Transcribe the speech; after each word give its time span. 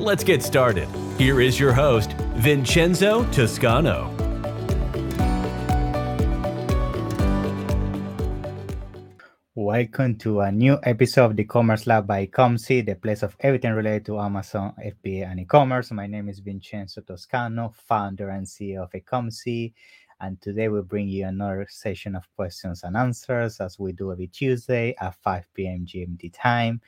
Let's 0.00 0.24
get 0.24 0.42
started. 0.42 0.88
Here 1.18 1.42
is 1.42 1.60
your 1.60 1.74
host, 1.74 2.14
Vincenzo 2.36 3.22
Toscano. 3.32 4.08
Welcome 9.54 10.16
to 10.20 10.40
a 10.40 10.50
new 10.50 10.78
episode 10.84 11.26
of 11.26 11.36
the 11.36 11.44
Commerce 11.44 11.86
Lab 11.86 12.06
by 12.06 12.26
Ecomcy, 12.26 12.84
the 12.84 12.94
place 12.94 13.22
of 13.22 13.36
everything 13.40 13.74
related 13.74 14.06
to 14.06 14.18
Amazon, 14.18 14.72
FBA, 14.82 15.30
and 15.30 15.40
e-commerce. 15.40 15.90
My 15.90 16.06
name 16.06 16.30
is 16.30 16.38
Vincenzo 16.38 17.02
Toscano, 17.02 17.74
founder 17.86 18.30
and 18.30 18.46
CEO 18.46 18.84
of 18.84 18.92
Ecomcy, 18.92 19.74
and 20.18 20.40
today 20.40 20.70
we 20.70 20.80
bring 20.80 21.08
you 21.08 21.26
another 21.26 21.66
session 21.68 22.16
of 22.16 22.26
questions 22.34 22.84
and 22.84 22.96
answers 22.96 23.60
as 23.60 23.78
we 23.78 23.92
do 23.92 24.12
every 24.12 24.28
Tuesday 24.28 24.94
at 24.98 25.14
5 25.16 25.44
p.m. 25.52 25.84
GMT 25.84 26.32
time. 26.32 26.80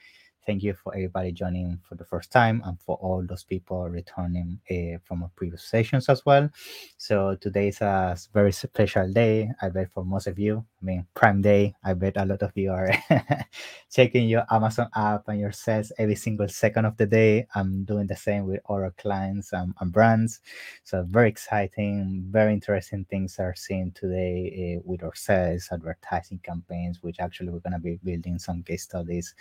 Thank 0.44 0.64
you 0.64 0.74
for 0.74 0.92
everybody 0.92 1.30
joining 1.30 1.78
for 1.88 1.94
the 1.94 2.04
first 2.04 2.32
time 2.32 2.62
and 2.64 2.80
for 2.80 2.96
all 2.96 3.24
those 3.24 3.44
people 3.44 3.88
returning 3.88 4.58
uh, 4.68 4.98
from 5.04 5.22
our 5.22 5.30
previous 5.36 5.62
sessions 5.62 6.08
as 6.08 6.26
well. 6.26 6.50
So 6.96 7.36
today 7.36 7.68
is 7.68 7.80
a 7.80 8.16
very 8.32 8.50
special 8.50 9.12
day, 9.12 9.52
I 9.62 9.68
bet, 9.68 9.92
for 9.92 10.04
most 10.04 10.26
of 10.26 10.40
you. 10.40 10.64
I 10.82 10.84
mean, 10.84 11.06
Prime 11.14 11.42
Day. 11.42 11.76
I 11.84 11.94
bet 11.94 12.16
a 12.16 12.24
lot 12.24 12.42
of 12.42 12.50
you 12.56 12.72
are 12.72 12.90
checking 13.92 14.28
your 14.28 14.44
Amazon 14.50 14.88
app 14.96 15.28
and 15.28 15.38
your 15.38 15.52
sales 15.52 15.92
every 15.96 16.16
single 16.16 16.48
second 16.48 16.86
of 16.86 16.96
the 16.96 17.06
day. 17.06 17.46
I'm 17.54 17.84
doing 17.84 18.08
the 18.08 18.16
same 18.16 18.46
with 18.48 18.62
all 18.64 18.82
our 18.82 18.94
clients 18.98 19.52
and, 19.52 19.72
and 19.78 19.92
brands. 19.92 20.40
So 20.82 21.04
very 21.08 21.28
exciting, 21.28 22.24
very 22.30 22.52
interesting 22.52 23.04
things 23.08 23.38
are 23.38 23.54
seen 23.54 23.92
today 23.92 24.76
uh, 24.76 24.82
with 24.84 25.04
our 25.04 25.14
sales, 25.14 25.68
advertising 25.70 26.40
campaigns, 26.42 27.00
which 27.00 27.20
actually 27.20 27.50
we're 27.50 27.60
going 27.60 27.74
to 27.74 27.78
be 27.78 28.00
building 28.02 28.40
some 28.40 28.64
case 28.64 28.82
studies 28.82 29.36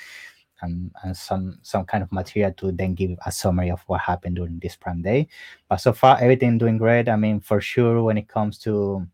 and, 0.61 0.91
and 1.03 1.15
some 1.15 1.59
some 1.61 1.85
kind 1.85 2.03
of 2.03 2.11
material 2.11 2.53
to 2.57 2.71
then 2.71 2.93
give 2.93 3.11
a 3.25 3.31
summary 3.31 3.71
of 3.71 3.81
what 3.87 4.01
happened 4.01 4.35
during 4.35 4.59
this 4.59 4.75
prime 4.75 5.01
day. 5.01 5.27
But 5.69 5.77
so 5.77 5.93
far, 5.93 6.17
everything 6.19 6.57
doing 6.57 6.77
great. 6.77 7.09
I 7.09 7.15
mean, 7.15 7.39
for 7.39 7.61
sure, 7.61 8.03
when 8.03 8.17
it 8.17 8.27
comes 8.27 8.57
to 8.59 9.07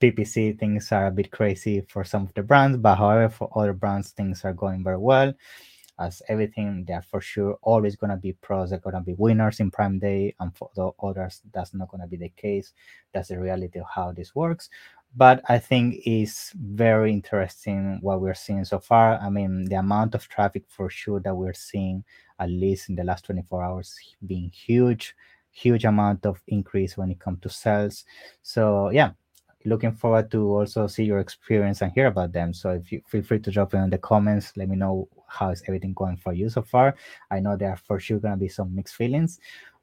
PPC, 0.00 0.58
things 0.58 0.92
are 0.92 1.06
a 1.06 1.10
bit 1.10 1.30
crazy 1.30 1.80
for 1.88 2.04
some 2.04 2.22
of 2.22 2.34
the 2.34 2.42
brands, 2.42 2.76
but 2.76 2.96
however, 2.96 3.28
for 3.28 3.50
other 3.54 3.72
brands, 3.72 4.10
things 4.10 4.44
are 4.44 4.52
going 4.52 4.84
very 4.84 4.98
well. 4.98 5.32
As 5.98 6.22
everything, 6.28 6.84
they're 6.86 7.02
for 7.02 7.20
sure 7.20 7.58
always 7.62 7.96
going 7.96 8.10
to 8.10 8.16
be 8.16 8.32
pros, 8.34 8.70
they're 8.70 8.78
going 8.78 8.94
to 8.94 9.00
be 9.00 9.14
winners 9.14 9.60
in 9.60 9.70
Prime 9.70 9.98
Day, 9.98 10.34
and 10.38 10.56
for 10.56 10.70
the 10.76 10.90
others, 11.02 11.42
that's 11.52 11.74
not 11.74 11.88
going 11.88 12.00
to 12.02 12.06
be 12.06 12.16
the 12.16 12.28
case. 12.30 12.72
That's 13.12 13.28
the 13.28 13.40
reality 13.40 13.80
of 13.80 13.86
how 13.92 14.12
this 14.12 14.34
works 14.34 14.70
but 15.16 15.42
I 15.48 15.58
think 15.58 16.02
it's 16.04 16.52
very 16.52 17.12
interesting 17.12 17.98
what 18.02 18.20
we're 18.20 18.34
seeing 18.34 18.64
so 18.64 18.78
far. 18.78 19.18
I 19.18 19.30
mean, 19.30 19.64
the 19.64 19.76
amount 19.76 20.14
of 20.14 20.28
traffic 20.28 20.64
for 20.68 20.90
sure 20.90 21.20
that 21.20 21.34
we're 21.34 21.54
seeing, 21.54 22.04
at 22.38 22.50
least 22.50 22.88
in 22.88 22.94
the 22.94 23.04
last 23.04 23.24
24 23.24 23.62
hours, 23.62 23.98
being 24.26 24.50
huge, 24.50 25.16
huge 25.50 25.84
amount 25.84 26.26
of 26.26 26.42
increase 26.48 26.96
when 26.96 27.10
it 27.10 27.18
comes 27.18 27.40
to 27.40 27.48
sales. 27.48 28.04
So 28.42 28.90
yeah, 28.90 29.12
looking 29.64 29.92
forward 29.92 30.30
to 30.30 30.42
also 30.56 30.86
see 30.86 31.04
your 31.04 31.18
experience 31.18 31.82
and 31.82 31.92
hear 31.92 32.06
about 32.06 32.32
them. 32.32 32.54
So 32.54 32.70
if 32.70 32.92
you 32.92 33.02
feel 33.06 33.22
free 33.22 33.40
to 33.40 33.50
drop 33.50 33.74
in 33.74 33.90
the 33.90 33.98
comments, 33.98 34.56
let 34.56 34.68
me 34.68 34.76
know 34.76 35.08
how 35.26 35.50
is 35.50 35.62
everything 35.66 35.94
going 35.94 36.16
for 36.16 36.32
you 36.32 36.48
so 36.48 36.62
far. 36.62 36.94
I 37.30 37.40
know 37.40 37.56
there 37.56 37.70
are 37.70 37.76
for 37.76 38.00
sure 38.00 38.18
gonna 38.18 38.36
be 38.36 38.48
some 38.48 38.74
mixed 38.74 38.94
feelings, 38.94 39.40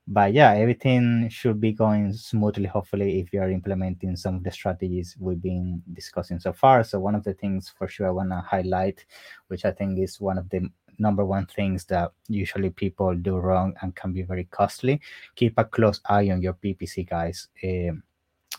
but 0.08 0.34
yeah 0.34 0.52
everything 0.54 1.28
should 1.30 1.60
be 1.60 1.72
going 1.72 2.14
smoothly 2.14 2.66
hopefully 2.66 3.20
if 3.20 3.34
you 3.34 3.42
are 3.42 3.50
implementing 3.50 4.16
some 4.16 4.36
of 4.36 4.44
the 4.44 4.52
strategies 4.52 5.16
we've 5.20 5.42
been 5.42 5.82
discussing 5.94 6.40
so 6.40 6.54
far 6.54 6.84
so 6.84 7.00
one 7.00 7.16
of 7.16 7.24
the 7.24 7.34
things 7.34 7.74
for 7.76 7.88
sure 7.88 8.08
i 8.08 8.12
want 8.12 8.30
to 8.30 8.40
highlight 8.42 9.04
which 9.48 9.66
i 9.66 9.72
think 9.72 9.98
is 9.98 10.22
one 10.22 10.38
of 10.38 10.48
the 10.50 10.62
number 11.00 11.26
one 11.26 11.46
things 11.48 11.86
that 11.86 12.12
usually 12.28 12.70
people 12.70 13.16
do 13.16 13.38
wrong 13.38 13.74
and 13.82 13.96
can 13.96 14.14
be 14.14 14.22
very 14.22 14.46
costly 14.46 15.02
keep 15.36 15.54
a 15.58 15.66
close 15.66 16.00
eye 16.06 16.30
on 16.30 16.42
your 16.42 16.54
ppc 16.54 17.10
guys 17.10 17.48
um, 17.64 18.04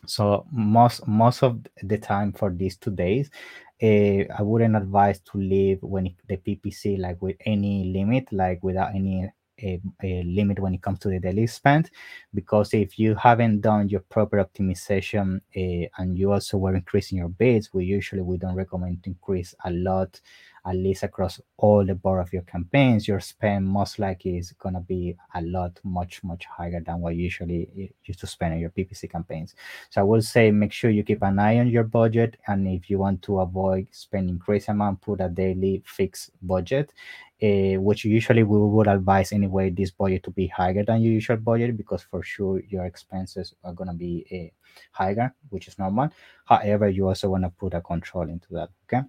so 0.05 0.47
most 0.53 1.07
most 1.07 1.43
of 1.43 1.59
the 1.83 1.99
time 1.99 2.33
for 2.33 2.51
these 2.51 2.77
two 2.77 2.91
days 2.91 3.31
uh, 3.83 4.23
i 4.39 4.43
wouldn't 4.43 4.77
advise 4.77 5.21
to 5.21 5.39
leave 5.39 5.79
when 5.83 6.07
it, 6.07 6.15
the 6.29 6.37
ppc 6.37 6.99
like 6.99 7.21
with 7.23 7.37
any 7.47 7.93
limit 7.93 8.31
like 8.33 8.63
without 8.63 8.95
any 8.95 9.31
a, 9.63 9.81
a, 10.03 10.23
limit 10.25 10.59
when 10.59 10.75
it 10.75 10.83
comes 10.83 10.99
to 11.01 11.09
the 11.09 11.19
daily 11.19 11.47
spend. 11.47 11.91
Because 12.35 12.75
if 12.75 12.99
you 12.99 13.15
haven't 13.15 13.61
done 13.61 13.89
your 13.89 14.01
proper 14.01 14.45
optimization 14.45 15.41
uh, 15.57 15.89
and 15.99 16.19
you 16.19 16.33
also 16.33 16.59
were 16.59 16.75
increasing 16.75 17.19
your 17.19 17.29
bids 17.29 17.73
we 17.73 17.85
usually 17.85 18.23
we 18.23 18.37
don't 18.37 18.55
recommend 18.55 19.03
to 19.03 19.11
increase 19.11 19.55
a 19.65 19.71
lot 19.71 20.21
at 20.67 20.75
least 20.75 21.05
across 21.05 21.41
all 21.59 21.85
the 21.85 21.95
board 21.95 22.21
of 22.21 22.33
your 22.33 22.43
campaigns, 22.43 23.07
your 23.07 23.21
spend 23.21 23.65
most 23.65 23.99
likely 23.99 24.37
is 24.37 24.53
going 24.53 24.75
to 24.75 24.81
be 24.81 25.17
a 25.35 25.43
lot, 25.43 25.79
much, 25.85 26.25
much 26.25 26.45
higher 26.45 26.81
than 26.81 27.01
what 27.01 27.15
you 27.15 27.23
usually 27.23 27.93
used 28.05 28.21
to 28.21 28.27
spend 28.27 28.55
on 28.55 28.61
your 28.61 28.71
PPC 28.71 29.11
campaigns. 29.11 29.55
So 29.91 30.01
I 30.01 30.05
will 30.05 30.23
say 30.23 30.51
make 30.51 30.73
sure 30.73 30.91
you 30.91 31.05
keep 31.05 31.23
an 31.23 31.39
eye 31.39 31.59
on 31.61 31.69
your 31.69 31.85
budget. 31.85 32.37
And 32.49 32.67
if 32.67 32.91
you 32.91 32.99
want 32.99 33.23
to 33.23 33.41
avoid 33.41 33.87
spending 33.93 34.41
crazy 34.41 34.73
amount, 34.73 35.03
put 35.03 35.21
a 35.21 35.29
daily 35.29 35.83
fixed 35.87 36.31
budget, 36.43 36.93
uh, 37.41 37.81
which 37.81 38.05
usually 38.05 38.43
we 38.43 38.59
would 38.59 38.89
advise 38.89 39.33
anyway 39.33 39.71
this 39.71 39.93
budget 39.93 40.25
to 40.25 40.31
be 40.31 40.49
higher 40.49 40.85
than 40.85 41.01
your 41.01 41.13
usual 41.13 41.37
budget 41.37 41.77
because 41.77 42.03
for 42.03 42.25
sure 42.25 42.61
your 42.69 42.87
expenses 42.87 43.55
are 43.63 43.73
going 43.73 43.89
to 43.89 43.95
be 43.95 44.27
uh, 44.33 44.51
higher, 44.91 45.33
which 45.51 45.69
is 45.69 45.79
normal. 45.79 46.09
However, 46.45 46.89
you 46.89 47.07
also 47.07 47.31
want 47.31 47.45
to 47.45 47.51
put 47.51 47.75
a 47.75 47.81
control 47.81 48.29
into 48.29 48.49
that. 48.51 48.71
Okay 48.85 49.07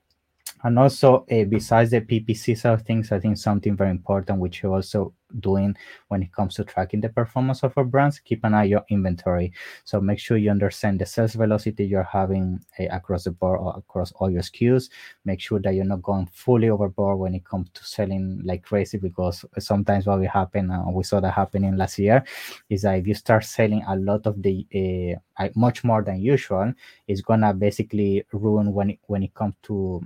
and 0.63 0.79
also 0.79 1.25
uh, 1.31 1.43
besides 1.45 1.91
the 1.91 2.01
ppc 2.01 2.57
side 2.57 2.73
of 2.73 2.81
things 2.81 3.11
i 3.11 3.19
think 3.19 3.37
something 3.37 3.75
very 3.75 3.91
important 3.91 4.39
which 4.39 4.63
you're 4.63 4.73
also 4.73 5.13
doing 5.39 5.75
when 6.07 6.23
it 6.23 6.31
comes 6.31 6.55
to 6.55 6.63
tracking 6.63 7.01
the 7.01 7.09
performance 7.09 7.63
of 7.63 7.77
our 7.77 7.83
brands 7.83 8.19
keep 8.19 8.43
an 8.43 8.53
eye 8.53 8.61
on 8.61 8.69
your 8.69 8.85
inventory. 8.89 9.51
So 9.83 9.99
make 9.99 10.19
sure 10.19 10.37
you 10.37 10.49
understand 10.49 10.99
the 10.99 11.05
sales 11.05 11.33
velocity 11.33 11.85
you're 11.85 12.03
having 12.03 12.59
uh, 12.79 12.85
across 12.91 13.25
the 13.25 13.31
board 13.31 13.59
or 13.59 13.77
across 13.77 14.11
all 14.13 14.29
your 14.29 14.41
skus 14.41 14.89
make 15.25 15.39
sure 15.39 15.59
that 15.59 15.73
you're 15.73 15.85
not 15.85 16.01
going 16.01 16.27
fully 16.27 16.69
overboard 16.69 17.19
when 17.19 17.35
it 17.35 17.45
comes 17.45 17.69
to 17.73 17.83
selling 17.83 18.41
like 18.43 18.63
crazy 18.63 18.97
because 18.97 19.45
sometimes 19.59 20.05
what 20.05 20.19
will 20.19 20.27
happen 20.27 20.71
uh, 20.71 20.83
we 20.89 21.03
saw 21.03 21.19
that 21.19 21.31
happening 21.31 21.75
last 21.75 21.99
year 21.99 22.23
is 22.69 22.83
that 22.83 22.97
if 22.97 23.07
you 23.07 23.13
start 23.13 23.43
selling 23.43 23.83
a 23.87 23.95
lot 23.95 24.25
of 24.25 24.41
the 24.41 25.17
uh, 25.39 25.47
much 25.55 25.83
more 25.83 26.03
than 26.03 26.19
usual 26.19 26.73
it's 27.07 27.21
gonna 27.21 27.53
basically 27.53 28.23
ruin 28.31 28.73
when 28.73 28.91
it, 28.91 28.99
when 29.07 29.23
it 29.23 29.33
comes 29.33 29.53
to 29.61 30.01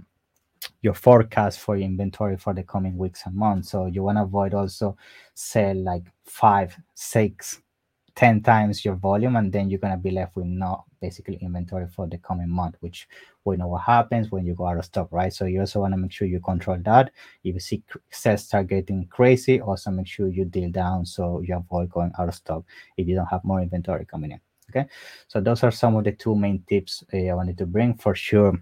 your 0.81 0.93
forecast 0.93 1.59
for 1.59 1.75
your 1.75 1.85
inventory 1.85 2.37
for 2.37 2.53
the 2.53 2.63
coming 2.63 2.97
weeks 2.97 3.23
and 3.25 3.35
months. 3.35 3.71
So 3.71 3.85
you 3.85 4.03
want 4.03 4.17
to 4.17 4.23
avoid 4.23 4.53
also 4.53 4.97
sell 5.33 5.75
like 5.75 6.03
five, 6.25 6.75
six, 6.93 7.61
ten 8.15 8.41
times 8.41 8.83
your 8.83 8.95
volume, 8.95 9.35
and 9.35 9.51
then 9.51 9.69
you're 9.69 9.79
gonna 9.79 9.97
be 9.97 10.11
left 10.11 10.35
with 10.35 10.45
no 10.45 10.85
basically 10.99 11.35
inventory 11.41 11.87
for 11.87 12.07
the 12.07 12.17
coming 12.17 12.49
month, 12.49 12.75
which 12.81 13.07
we 13.45 13.57
know 13.57 13.67
what 13.67 13.81
happens 13.81 14.31
when 14.31 14.45
you 14.45 14.53
go 14.53 14.67
out 14.67 14.77
of 14.77 14.85
stock, 14.85 15.07
right? 15.11 15.33
So 15.33 15.45
you 15.45 15.61
also 15.61 15.79
want 15.79 15.93
to 15.93 15.97
make 15.97 16.11
sure 16.11 16.27
you 16.27 16.39
control 16.39 16.77
that. 16.83 17.11
If 17.43 17.55
you 17.55 17.59
see 17.59 17.83
sales 18.11 18.43
start 18.43 18.67
getting 18.67 19.07
crazy, 19.07 19.61
also 19.61 19.89
make 19.91 20.07
sure 20.07 20.27
you 20.27 20.45
deal 20.45 20.69
down 20.69 21.05
so 21.05 21.41
you 21.41 21.55
avoid 21.55 21.89
going 21.89 22.11
out 22.19 22.27
of 22.27 22.35
stock 22.35 22.63
if 22.97 23.07
you 23.07 23.15
don't 23.15 23.25
have 23.25 23.43
more 23.43 23.61
inventory 23.61 24.05
coming 24.05 24.31
in. 24.31 24.41
Okay, 24.69 24.87
so 25.27 25.41
those 25.41 25.63
are 25.63 25.71
some 25.71 25.95
of 25.95 26.03
the 26.03 26.13
two 26.13 26.35
main 26.35 26.63
tips 26.67 27.03
uh, 27.13 27.17
I 27.17 27.33
wanted 27.33 27.57
to 27.57 27.65
bring 27.65 27.95
for 27.95 28.15
sure 28.15 28.57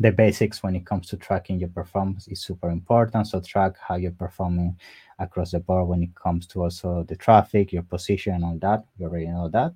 the 0.00 0.10
basics 0.10 0.62
when 0.62 0.74
it 0.74 0.86
comes 0.86 1.08
to 1.08 1.16
tracking 1.16 1.58
your 1.58 1.68
performance 1.68 2.28
is 2.28 2.40
super 2.40 2.70
important. 2.70 3.26
So 3.26 3.40
track 3.40 3.74
how 3.78 3.96
you're 3.96 4.10
performing 4.12 4.76
across 5.18 5.52
the 5.52 5.60
board 5.60 5.88
when 5.88 6.02
it 6.02 6.14
comes 6.14 6.46
to 6.48 6.62
also 6.62 7.04
the 7.04 7.16
traffic, 7.16 7.72
your 7.72 7.82
position, 7.82 8.42
all 8.44 8.58
that. 8.62 8.84
You 8.98 9.06
already 9.06 9.26
know 9.26 9.48
that. 9.50 9.74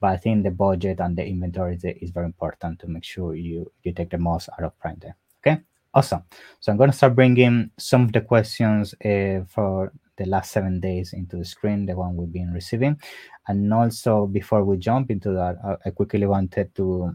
But 0.00 0.08
I 0.08 0.16
think 0.18 0.44
the 0.44 0.50
budget 0.50 1.00
and 1.00 1.16
the 1.16 1.26
inventory 1.26 1.78
is 1.82 2.10
very 2.10 2.26
important 2.26 2.78
to 2.80 2.86
make 2.86 3.04
sure 3.04 3.34
you 3.34 3.70
you 3.82 3.92
take 3.92 4.10
the 4.10 4.18
most 4.18 4.48
out 4.52 4.64
of 4.64 4.78
Prime 4.78 4.96
Day. 4.96 5.12
Okay, 5.40 5.60
awesome. 5.94 6.22
So 6.60 6.72
I'm 6.72 6.78
to 6.78 6.92
start 6.92 7.14
bringing 7.14 7.70
some 7.78 8.02
of 8.02 8.12
the 8.12 8.20
questions 8.20 8.94
uh, 9.04 9.44
for 9.48 9.92
the 10.16 10.26
last 10.26 10.50
seven 10.50 10.80
days 10.80 11.12
into 11.12 11.36
the 11.36 11.44
screen, 11.44 11.86
the 11.86 11.94
one 11.94 12.16
we've 12.16 12.32
been 12.32 12.52
receiving. 12.52 13.00
And 13.48 13.72
also, 13.72 14.26
before 14.26 14.64
we 14.64 14.76
jump 14.76 15.10
into 15.10 15.30
that, 15.32 15.78
I 15.84 15.90
quickly 15.90 16.26
wanted 16.26 16.74
to 16.76 17.14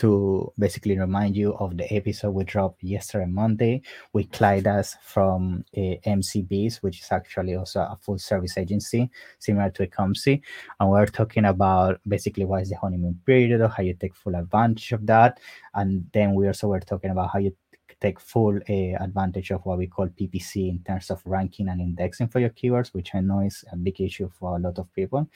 to 0.00 0.50
basically 0.58 0.98
remind 0.98 1.36
you 1.36 1.54
of 1.56 1.76
the 1.76 1.92
episode 1.92 2.30
we 2.30 2.42
dropped 2.44 2.82
yesterday 2.82 3.26
Monday 3.26 3.82
with 4.14 4.30
Clydas 4.30 4.96
from 5.02 5.62
uh, 5.76 6.00
MCBs, 6.06 6.76
which 6.76 7.00
is 7.00 7.08
actually 7.12 7.54
also 7.54 7.80
a 7.80 7.98
full 8.00 8.18
service 8.18 8.56
agency 8.56 9.10
similar 9.38 9.68
to 9.68 9.82
a 9.82 9.86
Ecomcy. 9.86 10.40
And 10.78 10.90
we're 10.90 11.04
talking 11.04 11.44
about 11.44 12.00
basically 12.08 12.46
what 12.46 12.62
is 12.62 12.70
the 12.70 12.78
honeymoon 12.78 13.20
period, 13.26 13.60
or 13.60 13.68
how 13.68 13.82
you 13.82 13.92
take 13.92 14.14
full 14.14 14.36
advantage 14.36 14.92
of 14.92 15.04
that. 15.06 15.38
And 15.74 16.06
then 16.14 16.34
we 16.34 16.46
also 16.46 16.68
were 16.68 16.80
talking 16.80 17.10
about 17.10 17.30
how 17.34 17.38
you 17.38 17.54
take 18.00 18.18
full 18.18 18.56
uh, 18.56 19.04
advantage 19.04 19.50
of 19.50 19.64
what 19.64 19.78
we 19.78 19.86
call 19.86 20.08
PPC 20.08 20.68
in 20.70 20.78
terms 20.80 21.10
of 21.10 21.20
ranking 21.24 21.68
and 21.68 21.80
indexing 21.80 22.28
for 22.28 22.40
your 22.40 22.50
keywords, 22.50 22.94
which 22.94 23.14
I 23.14 23.20
know 23.20 23.40
is 23.40 23.64
a 23.72 23.76
big 23.76 24.00
issue 24.00 24.30
for 24.38 24.56
a 24.56 24.60
lot 24.60 24.78
of 24.78 24.92
people. 24.94 25.28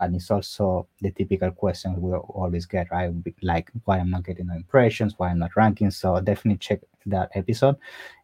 And 0.00 0.16
it's 0.16 0.30
also 0.30 0.88
the 1.00 1.10
typical 1.10 1.50
question 1.52 2.00
we 2.00 2.12
always 2.12 2.66
get, 2.66 2.90
right? 2.90 3.12
Like 3.42 3.70
why 3.84 3.98
I'm 3.98 4.10
not 4.10 4.24
getting 4.24 4.46
no 4.48 4.54
impressions, 4.54 5.14
why 5.16 5.30
I'm 5.30 5.38
not 5.38 5.56
ranking. 5.56 5.90
So 5.90 6.20
definitely 6.20 6.58
check 6.58 6.80
that 7.06 7.30
episode. 7.34 7.76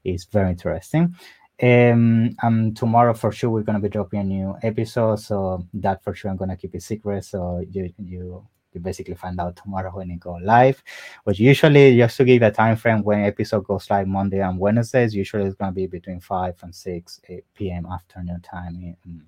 It's 0.05 0.25
very 0.25 0.50
interesting. 0.50 1.14
Um, 1.62 2.35
and 2.43 2.76
tomorrow 2.76 3.14
for 3.14 3.31
sure 3.31 3.50
we're 3.50 3.62
gonna 3.62 3.79
be 3.79 3.88
dropping 3.88 4.20
a 4.20 4.25
new 4.25 4.56
episode. 4.62 5.20
So 5.20 5.67
that 5.75 6.02
for 6.02 6.14
sure 6.14 6.31
I'm 6.31 6.37
gonna 6.37 6.56
keep 6.56 6.75
it 6.75 6.82
secret. 6.82 7.25
So 7.25 7.64
you 7.70 7.93
you 7.99 8.47
you 8.75 8.81
basically 8.81 9.15
find 9.15 9.41
out 9.41 9.56
tomorrow 9.56 9.91
when 9.91 10.11
it 10.11 10.21
go 10.21 10.35
live. 10.35 10.82
But 11.25 11.38
usually, 11.38 11.97
just 11.97 12.17
to 12.19 12.25
give 12.25 12.43
a 12.43 12.50
time 12.50 12.76
frame 12.76 13.03
when 13.03 13.25
episode 13.25 13.65
goes 13.65 13.88
live 13.91 14.09
Monday 14.09 14.41
and 14.41 14.59
Wednesdays, 14.59 15.15
usually 15.15 15.44
it's 15.44 15.55
gonna 15.55 15.73
be 15.73 15.87
between 15.87 16.21
five 16.21 16.56
and 16.62 16.75
six 16.75 17.21
eh, 17.29 17.41
p.m. 17.55 17.87
afternoon 17.87 18.41
time 18.41 18.97
in, 19.05 19.23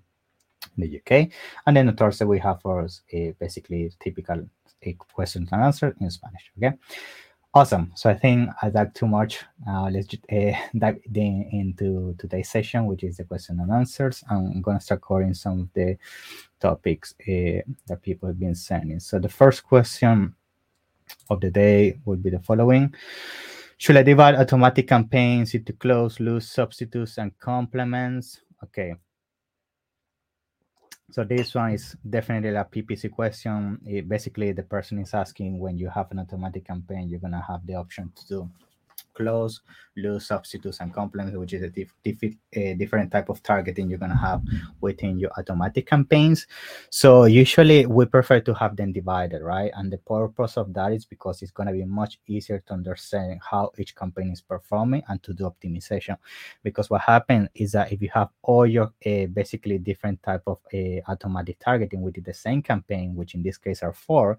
the 0.79 1.01
UK. 1.01 1.31
And 1.67 1.77
then 1.77 1.89
on 1.89 1.97
Thursday 1.97 2.25
we 2.27 2.39
have 2.41 2.61
for 2.61 2.83
us 2.83 3.01
a 3.11 3.35
basically 3.39 3.91
typical 3.99 4.47
a 4.83 4.93
questions 4.93 5.49
and 5.53 5.63
answer 5.63 5.97
in 6.01 6.11
Spanish. 6.11 6.51
Okay. 6.59 6.77
Awesome. 7.57 7.91
So 7.95 8.11
I 8.11 8.15
think 8.15 8.51
I 8.61 8.69
talked 8.69 8.97
too 8.97 9.07
much. 9.07 9.43
Uh, 9.67 9.89
let's 9.89 10.15
uh, 10.31 10.53
dive 10.79 11.01
in, 11.15 11.49
into 11.51 12.15
today's 12.19 12.51
session, 12.51 12.85
which 12.85 13.03
is 13.03 13.17
the 13.17 13.25
question 13.25 13.59
and 13.61 13.73
answers. 13.73 14.23
I'm 14.29 14.61
going 14.61 14.77
to 14.77 14.85
start 14.85 15.01
covering 15.01 15.33
some 15.33 15.61
of 15.61 15.69
the 15.73 15.97
topics 16.61 17.15
uh, 17.23 17.65
that 17.87 18.03
people 18.03 18.29
have 18.29 18.39
been 18.39 18.55
sending. 18.55 19.01
So 19.01 19.19
the 19.19 19.31
first 19.31 19.65
question 19.65 20.35
of 21.31 21.41
the 21.41 21.51
day 21.51 21.99
would 22.05 22.23
be 22.23 22.29
the 22.29 22.41
following. 22.41 22.95
Should 23.79 23.97
I 23.97 24.03
divide 24.03 24.35
automatic 24.35 24.89
campaigns 24.89 25.55
into 25.55 25.73
close, 25.73 26.21
loose, 26.21 26.51
substitutes, 26.51 27.17
and 27.17 27.33
complements? 27.39 28.43
Okay. 28.65 28.97
So 31.11 31.25
this 31.25 31.55
one 31.55 31.73
is 31.73 31.97
definitely 32.09 32.51
a 32.51 32.65
PPC 32.65 33.11
question. 33.11 33.81
It, 33.87 34.09
basically, 34.09 34.53
the 34.53 34.65
person 34.65 34.99
is 34.99 35.15
asking 35.15 35.59
when 35.59 35.79
you 35.79 35.89
have 35.89 36.11
an 36.11 36.19
automatic 36.19 36.67
campaign, 36.67 37.09
you're 37.09 37.21
gonna 37.21 37.45
have 37.47 37.65
the 37.67 37.77
option 37.77 38.13
to 38.17 38.27
do 38.27 38.51
close, 39.17 39.61
loose 39.97 40.27
substitutes, 40.27 40.81
and 40.81 40.93
complements, 40.93 41.37
which 41.37 41.55
is 41.55 41.63
a, 41.63 41.71
diff, 41.71 41.93
diff, 42.05 42.19
a 42.53 42.75
different 42.75 43.11
type 43.11 43.29
of 43.29 43.43
targeting 43.43 43.89
you're 43.89 43.99
going 43.99 44.11
to 44.11 44.17
have 44.17 44.43
within 44.81 45.19
your 45.19 45.31
automatic 45.39 45.87
campaigns. 45.87 46.47
So 46.91 47.25
usually 47.25 47.87
we 47.87 48.05
prefer 48.05 48.41
to 48.41 48.55
have 48.55 48.77
them 48.77 48.93
divided, 48.93 49.43
right? 49.43 49.73
And 49.75 49.93
the 49.93 49.99
purpose 49.99 50.57
of 50.57 50.75
that 50.75 50.93
is 50.93 51.05
because 51.05 51.43
it's 51.43 51.51
going 51.51 51.69
to 51.69 51.73
be 51.73 51.85
much 51.85 52.19
easier 52.27 52.63
to 52.67 52.73
understand 52.75 53.41
how 53.43 53.73
each 53.79 53.97
campaign 53.97 54.31
is 54.31 54.43
performing 54.43 55.03
and 55.09 55.23
to 55.23 55.33
do 55.33 55.45
optimization. 55.45 56.17
Because 56.63 56.91
what 56.91 57.01
happens 57.01 57.49
is 57.55 57.73
that 57.73 57.93
if 57.93 58.03
you 58.03 58.11
have 58.13 58.29
all 58.43 58.67
your 58.67 58.93
uh, 59.07 59.27
basically 59.33 59.79
different 59.79 60.23
type 60.23 60.43
of 60.47 60.59
uh, 60.75 61.01
automatic 61.09 61.59
targeting 61.59 62.03
within 62.03 62.25
the 62.25 62.35
same 62.35 62.63
campaign, 62.63 63.15
which 63.15 63.35
in 63.35 63.43
this 63.43 63.59
case 63.59 63.83
are 63.83 63.93
four, 63.93 64.39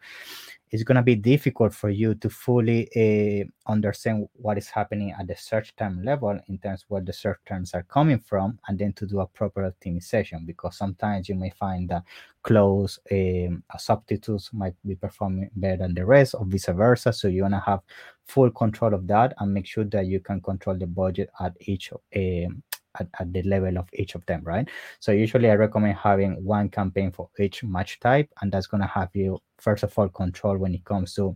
it's 0.71 0.83
going 0.83 0.95
to 0.95 1.01
be 1.01 1.15
difficult 1.15 1.73
for 1.73 1.89
you 1.89 2.13
to 2.15 2.29
fully 2.29 2.89
uh, 2.95 3.71
understand 3.71 4.27
what 4.33 4.57
is 4.57 4.67
happening 4.67 5.13
at 5.17 5.27
the 5.27 5.35
search 5.35 5.75
term 5.75 6.03
level 6.03 6.37
in 6.47 6.57
terms 6.57 6.83
of 6.83 6.89
where 6.89 7.01
the 7.01 7.13
search 7.13 7.39
terms 7.45 7.73
are 7.73 7.83
coming 7.83 8.19
from 8.19 8.59
and 8.67 8.77
then 8.77 8.91
to 8.93 9.05
do 9.05 9.21
a 9.21 9.27
proper 9.27 9.71
optimization 9.71 10.45
because 10.45 10.77
sometimes 10.77 11.29
you 11.29 11.35
may 11.35 11.49
find 11.51 11.89
that 11.89 12.03
close 12.43 12.99
um, 13.11 13.63
substitutes 13.77 14.51
might 14.53 14.75
be 14.85 14.95
performing 14.95 15.49
better 15.55 15.77
than 15.77 15.93
the 15.93 16.05
rest 16.05 16.35
or 16.35 16.45
vice 16.45 16.67
versa. 16.67 17.13
So 17.13 17.27
you 17.27 17.43
want 17.43 17.53
to 17.53 17.59
have 17.59 17.81
full 18.25 18.51
control 18.51 18.93
of 18.93 19.07
that 19.07 19.33
and 19.39 19.53
make 19.53 19.65
sure 19.65 19.85
that 19.85 20.05
you 20.05 20.19
can 20.19 20.41
control 20.41 20.77
the 20.77 20.87
budget 20.87 21.29
at 21.39 21.53
each 21.61 21.91
um, 21.93 22.63
at, 22.99 23.07
at 23.19 23.33
the 23.33 23.43
level 23.43 23.77
of 23.77 23.87
each 23.93 24.15
of 24.15 24.25
them, 24.25 24.41
right? 24.43 24.67
So 24.99 25.11
usually 25.11 25.49
I 25.49 25.55
recommend 25.55 25.97
having 25.97 26.43
one 26.43 26.69
campaign 26.69 27.11
for 27.11 27.29
each 27.39 27.63
match 27.63 27.99
type, 27.99 28.29
and 28.41 28.51
that's 28.51 28.67
to 28.81 28.87
have 28.87 29.09
you, 29.13 29.39
first 29.59 29.83
of 29.83 29.97
all, 29.97 30.09
control 30.09 30.57
when 30.57 30.73
it 30.73 30.85
comes 30.85 31.13
to 31.15 31.35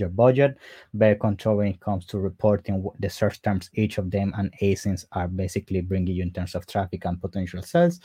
your 0.00 0.08
budget, 0.08 0.56
better 0.94 1.14
control 1.14 1.58
when 1.58 1.68
it 1.68 1.80
comes 1.80 2.06
to 2.06 2.18
reporting 2.18 2.84
the 2.98 3.10
search 3.10 3.40
terms 3.42 3.70
each 3.74 3.98
of 3.98 4.10
them 4.10 4.32
and 4.36 4.52
ASINs 4.62 5.06
are 5.12 5.28
basically 5.28 5.80
bringing 5.80 6.14
you 6.14 6.22
in 6.22 6.32
terms 6.32 6.54
of 6.54 6.66
traffic 6.66 7.04
and 7.04 7.20
potential 7.20 7.62
sales. 7.62 8.00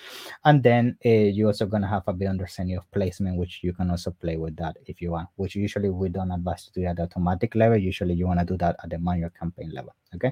And 0.46 0.62
then 0.64 0.98
uh, 1.06 1.10
you're 1.10 1.48
also 1.48 1.66
going 1.66 1.82
to 1.82 1.88
have 1.88 2.04
a 2.08 2.14
better 2.14 2.30
understanding 2.30 2.78
of 2.78 2.90
placement, 2.92 3.38
which 3.38 3.60
you 3.64 3.74
can 3.74 3.90
also 3.90 4.12
play 4.12 4.38
with 4.38 4.56
that 4.58 4.78
if 4.86 5.02
you 5.02 5.12
want, 5.12 5.30
which 5.36 5.56
usually 5.56 5.90
we 5.90 6.10
don't 6.10 6.32
advise 6.32 6.66
to 6.66 6.72
do 6.72 6.86
at 6.86 6.98
the 6.98 7.04
automatic 7.04 7.56
level. 7.56 7.78
Usually 7.78 8.14
you 8.14 8.28
want 8.28 8.40
to 8.40 8.46
do 8.46 8.58
that 8.58 8.76
at 8.84 8.90
the 8.90 9.00
manual 9.00 9.30
campaign 9.30 9.72
level. 9.72 9.94
Okay. 10.16 10.32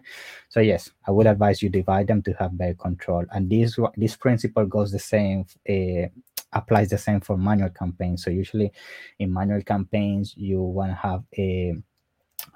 So 0.50 0.60
yes, 0.60 0.92
I 1.08 1.12
would 1.12 1.28
advise 1.28 1.62
you 1.62 1.69
divide 1.69 2.08
them 2.08 2.22
to 2.24 2.34
have 2.34 2.58
better 2.58 2.75
control. 2.75 3.25
And 3.31 3.50
this, 3.50 3.80
this 3.98 4.16
principle 4.16 4.66
goes 4.66 4.92
the 4.92 5.00
same 5.00 5.46
uh, 5.68 6.08
applies 6.53 6.89
the 6.89 6.98
same 6.98 7.21
for 7.21 7.38
manual 7.38 7.69
campaigns. 7.69 8.24
So 8.24 8.31
usually 8.31 8.71
in 9.19 9.33
manual 9.33 9.62
campaigns, 9.62 10.33
you 10.36 10.62
want 10.62 10.92
to 10.92 10.95
have 10.95 11.24
a 11.38 11.75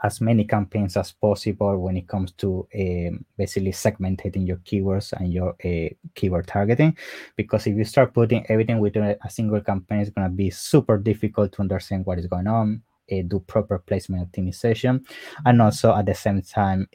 as 0.04 0.22
many 0.22 0.44
campaigns 0.44 0.98
as 0.98 1.12
possible 1.12 1.78
when 1.78 1.98
it 1.98 2.08
comes 2.08 2.32
to 2.34 2.68
uh, 2.74 3.16
basically 3.38 3.72
segmenting 3.72 4.48
your 4.48 4.58
keywords 4.58 5.14
and 5.14 5.32
your 5.32 5.56
uh, 5.64 5.90
keyword 6.16 6.48
targeting 6.48 6.98
because 7.36 7.68
if 7.68 7.76
you 7.76 7.86
start 7.86 8.14
putting 8.14 8.46
everything 8.50 8.80
within 8.80 9.16
a 9.24 9.30
single 9.30 9.62
campaign 9.62 10.00
it's 10.00 10.10
going 10.10 10.28
to 10.28 10.36
be 10.36 10.50
super 10.50 10.98
difficult 10.98 11.52
to 11.52 11.62
understand 11.62 12.06
what 12.06 12.20
is 12.20 12.28
going 12.28 12.48
on 12.48 12.82
uh, 13.12 13.22
do 13.28 13.40
proper 13.40 13.80
placement 13.80 14.30
optimization 14.32 15.06
and 15.46 15.62
also 15.62 15.96
at 15.96 16.06
the 16.06 16.16
same 16.16 16.42
time 16.42 16.88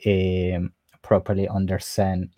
properly 1.02 1.49
understand 1.49 2.29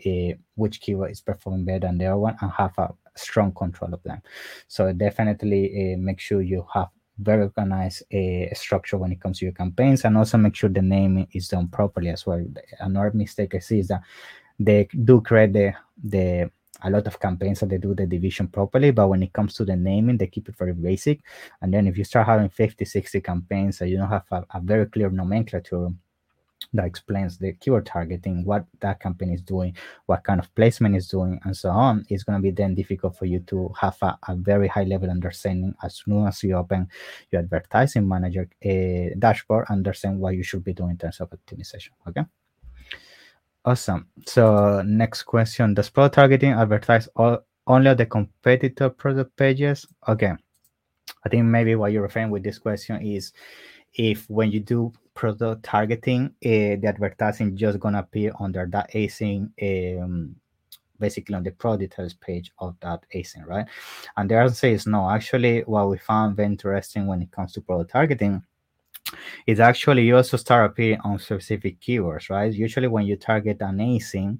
which 0.55 0.81
keyword 0.81 1.11
is 1.11 1.20
performing 1.20 1.64
better 1.64 1.81
than 1.81 1.99
the 1.99 2.06
other 2.06 2.17
one 2.17 2.37
and 2.41 2.53
have 2.53 2.73
a 2.79 2.91
strong 3.17 3.53
control 3.53 3.93
of 3.94 4.03
them. 4.03 4.20
So 4.69 4.93
definitely 4.93 5.94
uh, 5.94 5.99
make 5.99 6.20
sure 6.20 6.43
you 6.43 6.67
have 6.73 6.88
very 7.19 7.43
organized 7.43 8.03
uh, 8.12 8.53
structure 8.55 8.99
when 8.99 9.12
it 9.12 9.20
comes 9.20 9.38
to 9.38 9.44
your 9.44 9.53
campaigns 9.53 10.05
and 10.05 10.17
also 10.17 10.38
make 10.38 10.55
sure 10.55 10.70
the 10.70 10.82
naming 10.82 11.29
is 11.32 11.49
done 11.49 11.69
properly 11.69 12.09
as 12.09 12.26
well. 12.26 12.44
Another 12.81 13.12
mistake 13.14 13.55
I 13.55 13.59
see 13.59 13.81
is 13.81 13.88
that 13.88 14.03
they 14.59 14.88
do 15.05 15.20
create 15.20 15.53
the, 15.53 15.75
the 16.03 16.50
a 16.85 16.91
lot 16.91 17.06
of 17.06 17.20
campaigns 17.20 17.61
that 17.61 17.69
they 17.69 17.79
do 17.79 17.94
the 17.94 18.06
division 18.06 18.49
properly, 18.49 18.91
but 18.91 19.09
when 19.09 19.23
it 19.23 19.33
comes 19.33 19.54
to 19.54 19.64
the 19.64 19.76
naming, 19.76 20.16
they 20.16 20.26
keep 20.26 20.49
it 20.49 20.57
very 20.57 20.73
basic. 20.73 21.21
And 21.61 21.73
then 21.73 21.87
if 21.87 21.97
you 21.97 22.04
start 22.04 22.26
having 22.26 22.49
50, 22.49 22.85
60 22.85 23.21
campaigns, 23.21 23.78
so 23.78 23.85
you 23.85 23.99
don't 23.99 24.09
have 24.09 24.25
a, 24.33 24.45
a 24.54 24.61
very 24.61 24.87
clear 24.87 25.11
nomenclature 25.11 25.90
that 26.73 26.87
explains 26.87 27.38
the 27.38 27.52
keyword 27.55 27.87
targeting, 27.87 28.45
what 28.45 28.64
that 28.81 29.00
campaign 29.00 29.31
is 29.31 29.43
doing, 29.43 29.76
what 30.07 30.25
kind 30.25 30.41
of 30.41 30.52
placement 30.55 30.97
is 30.97 31.09
doing, 31.09 31.41
and 31.45 31.57
so 31.57 31.71
on, 31.71 32.05
it's 32.09 32.25
going 32.25 32.38
to 32.38 32.43
be 32.43 32.50
then 32.50 32.75
difficult 32.75 33.17
for 33.17 33.26
you 33.26 33.41
to 33.41 33.71
have 33.79 33.97
a, 34.02 34.19
a, 34.29 34.35
very 34.37 34.69
high 34.69 34.85
level 34.85 35.11
understanding 35.11 35.75
as 35.83 35.97
soon 35.97 36.26
as 36.26 36.43
you 36.43 36.57
open 36.57 36.88
your 37.31 37.43
advertising 37.43 38.09
manager 38.09 38.49
uh, 38.64 39.14
dashboard, 39.19 39.67
understand 39.69 40.19
what 40.19 40.35
you 40.35 40.43
should 40.43 40.64
be 40.64 40.73
doing 40.73 40.91
in 40.91 40.99
terms 40.99 41.21
of 41.21 41.31
optimization. 41.31 41.91
Okay. 42.09 42.23
Awesome. 43.64 44.09
So 44.26 44.83
next 44.83 45.23
question: 45.23 45.75
Does 45.75 45.91
product 45.91 46.17
targeting 46.17 46.52
advertise 46.52 47.09
all, 47.14 47.38
only 47.67 47.91
on 47.91 47.97
the 47.97 48.07
competitor 48.07 48.91
product 48.91 49.37
pages? 49.37 49.87
Okay. 50.09 50.33
I 51.25 51.29
think 51.29 51.45
maybe 51.45 51.76
what 51.76 51.93
you're 51.93 52.02
referring 52.02 52.31
with 52.31 52.43
this 52.43 52.59
question 52.59 53.00
is 53.02 53.33
if 53.95 54.29
when 54.29 54.50
you 54.50 54.61
do 54.61 54.93
product 55.14 55.62
targeting, 55.64 56.26
uh, 56.45 56.76
the 56.81 56.87
advertising 56.87 57.57
just 57.57 57.81
gonna 57.81 58.00
appear 58.00 58.33
under 58.40 58.66
that 58.71 58.90
ASIN, 58.92 59.50
um, 59.62 60.35
basically 60.99 61.35
on 61.35 61.42
the 61.42 61.50
product 61.50 61.81
details 61.81 62.14
page 62.14 62.52
of 62.59 62.76
that 62.81 63.04
ASIN, 63.14 63.47
right? 63.47 63.66
And 64.16 64.31
the 64.31 64.37
answer 64.37 64.69
is 64.69 64.87
no. 64.87 65.11
Actually, 65.11 65.61
what 65.62 65.88
we 65.88 65.99
found 65.99 66.37
very 66.37 66.47
interesting 66.47 67.07
when 67.07 67.23
it 67.23 67.31
comes 67.31 67.52
to 67.54 67.61
product 67.61 67.90
targeting 67.90 68.42
is 69.47 69.61
actually 69.61 70.04
you 70.04 70.16
also 70.16 70.37
start 70.37 70.71
appearing 70.71 71.00
on 71.00 71.19
specific 71.19 71.81
keywords, 71.81 72.31
right? 72.31 72.52
Usually 72.52 72.88
when 72.88 73.04
you 73.04 73.16
target 73.16 73.59
an 73.61 73.78
ASIN 73.78 74.38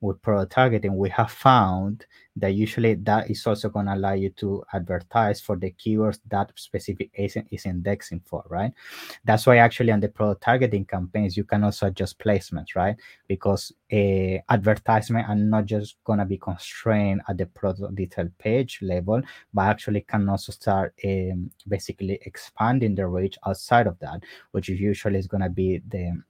with 0.00 0.20
product 0.22 0.52
targeting, 0.52 0.96
we 0.96 1.10
have 1.10 1.30
found 1.30 2.06
that 2.40 2.54
usually 2.54 2.94
that 2.94 3.30
is 3.30 3.46
also 3.46 3.68
going 3.68 3.86
to 3.86 3.94
allow 3.94 4.12
you 4.12 4.30
to 4.30 4.64
advertise 4.72 5.40
for 5.40 5.56
the 5.56 5.72
keywords 5.72 6.20
that 6.28 6.52
specific 6.56 7.10
ASIN 7.18 7.46
is 7.50 7.66
indexing 7.66 8.20
for, 8.24 8.44
right? 8.48 8.72
That's 9.24 9.46
why 9.46 9.58
actually 9.58 9.92
on 9.92 10.00
the 10.00 10.08
product 10.08 10.42
targeting 10.42 10.84
campaigns, 10.84 11.36
you 11.36 11.44
can 11.44 11.64
also 11.64 11.86
adjust 11.86 12.18
placements, 12.18 12.74
right? 12.76 12.96
Because 13.26 13.72
a 13.92 14.42
advertisement 14.48 15.28
are 15.28 15.34
not 15.34 15.66
just 15.66 15.96
going 16.04 16.18
to 16.18 16.24
be 16.24 16.38
constrained 16.38 17.22
at 17.28 17.38
the 17.38 17.46
product 17.46 17.94
detail 17.94 18.28
page 18.38 18.78
level, 18.82 19.22
but 19.52 19.62
actually 19.62 20.02
can 20.02 20.28
also 20.28 20.52
start 20.52 20.94
um, 21.04 21.50
basically 21.66 22.18
expanding 22.22 22.94
the 22.94 23.06
reach 23.06 23.36
outside 23.46 23.86
of 23.86 23.98
that, 23.98 24.22
which 24.52 24.68
usually 24.68 25.18
is 25.18 25.26
going 25.26 25.42
to 25.42 25.50
be 25.50 25.82
the 25.88 26.22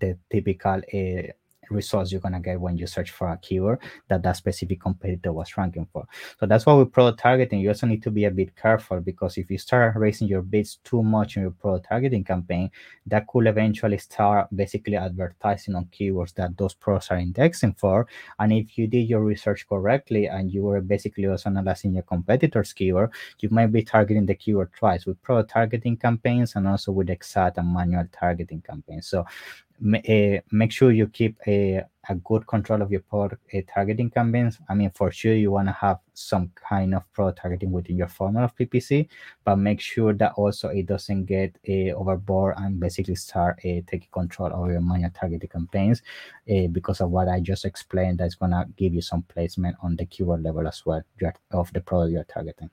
the 0.00 0.18
typical 0.30 0.80
uh, 0.92 1.32
results 1.70 2.12
you're 2.12 2.20
going 2.20 2.34
to 2.34 2.40
get 2.40 2.60
when 2.60 2.76
you 2.76 2.86
search 2.86 3.10
for 3.10 3.28
a 3.28 3.36
keyword 3.38 3.80
that 4.08 4.22
that 4.22 4.36
specific 4.36 4.80
competitor 4.80 5.32
was 5.32 5.56
ranking 5.56 5.86
for. 5.92 6.06
So 6.38 6.46
that's 6.46 6.66
why 6.66 6.74
with 6.74 6.92
product 6.92 7.20
targeting, 7.20 7.60
you 7.60 7.68
also 7.68 7.86
need 7.86 8.02
to 8.02 8.10
be 8.10 8.24
a 8.24 8.30
bit 8.30 8.56
careful 8.56 9.00
because 9.00 9.38
if 9.38 9.50
you 9.50 9.58
start 9.58 9.96
raising 9.96 10.28
your 10.28 10.42
bids 10.42 10.78
too 10.84 11.02
much 11.02 11.36
in 11.36 11.42
your 11.42 11.50
product 11.52 11.86
targeting 11.88 12.24
campaign, 12.24 12.70
that 13.06 13.26
could 13.26 13.46
eventually 13.46 13.98
start 13.98 14.48
basically 14.54 14.96
advertising 14.96 15.74
on 15.74 15.86
keywords 15.86 16.34
that 16.34 16.56
those 16.56 16.74
pros 16.74 17.08
are 17.10 17.18
indexing 17.18 17.74
for. 17.74 18.06
And 18.38 18.52
if 18.52 18.78
you 18.78 18.86
did 18.86 19.08
your 19.08 19.22
research 19.22 19.66
correctly 19.68 20.26
and 20.26 20.52
you 20.52 20.62
were 20.62 20.80
basically 20.80 21.26
also 21.26 21.50
analyzing 21.50 21.94
your 21.94 22.02
competitor's 22.02 22.72
keyword, 22.72 23.12
you 23.40 23.48
might 23.50 23.72
be 23.72 23.82
targeting 23.82 24.26
the 24.26 24.34
keyword 24.34 24.72
twice 24.72 25.06
with 25.06 25.20
product 25.22 25.50
targeting 25.50 25.96
campaigns 25.96 26.54
and 26.56 26.66
also 26.66 26.92
with 26.92 27.10
exact 27.10 27.58
and 27.58 27.72
manual 27.72 28.06
targeting 28.12 28.60
campaigns. 28.62 29.08
So 29.08 29.24
uh, 29.82 30.40
make 30.50 30.72
sure 30.72 30.90
you 30.90 31.06
keep 31.06 31.36
a, 31.46 31.84
a 32.08 32.14
good 32.16 32.46
control 32.46 32.82
of 32.82 32.90
your 32.90 33.00
product 33.02 33.42
uh, 33.54 33.60
targeting 33.72 34.10
campaigns. 34.10 34.58
I 34.68 34.74
mean, 34.74 34.90
for 34.90 35.10
sure, 35.12 35.34
you 35.34 35.50
want 35.52 35.68
to 35.68 35.72
have 35.72 35.98
some 36.14 36.50
kind 36.54 36.94
of 36.94 37.02
pro 37.12 37.30
targeting 37.32 37.70
within 37.70 37.96
your 37.96 38.08
formula 38.08 38.46
of 38.46 38.56
PPC, 38.56 39.08
but 39.44 39.56
make 39.56 39.80
sure 39.80 40.12
that 40.14 40.32
also 40.36 40.68
it 40.68 40.86
doesn't 40.86 41.26
get 41.26 41.56
uh, 41.68 41.92
overboard 41.94 42.54
and 42.58 42.80
basically 42.80 43.14
start 43.14 43.60
taking 43.62 44.08
control 44.12 44.52
of 44.52 44.70
your 44.70 44.80
manual 44.80 45.10
targeting 45.14 45.48
campaigns 45.48 46.02
because 46.72 47.00
of 47.00 47.10
what 47.10 47.28
I 47.28 47.40
just 47.40 47.64
explained. 47.64 48.18
That's 48.18 48.34
going 48.34 48.52
to 48.52 48.66
give 48.76 48.94
you 48.94 49.02
some 49.02 49.22
placement 49.22 49.76
on 49.82 49.96
the 49.96 50.06
keyword 50.06 50.42
level 50.42 50.66
as 50.66 50.84
well 50.84 51.02
of 51.52 51.72
the 51.72 51.80
product 51.80 52.12
you're 52.12 52.24
targeting 52.24 52.70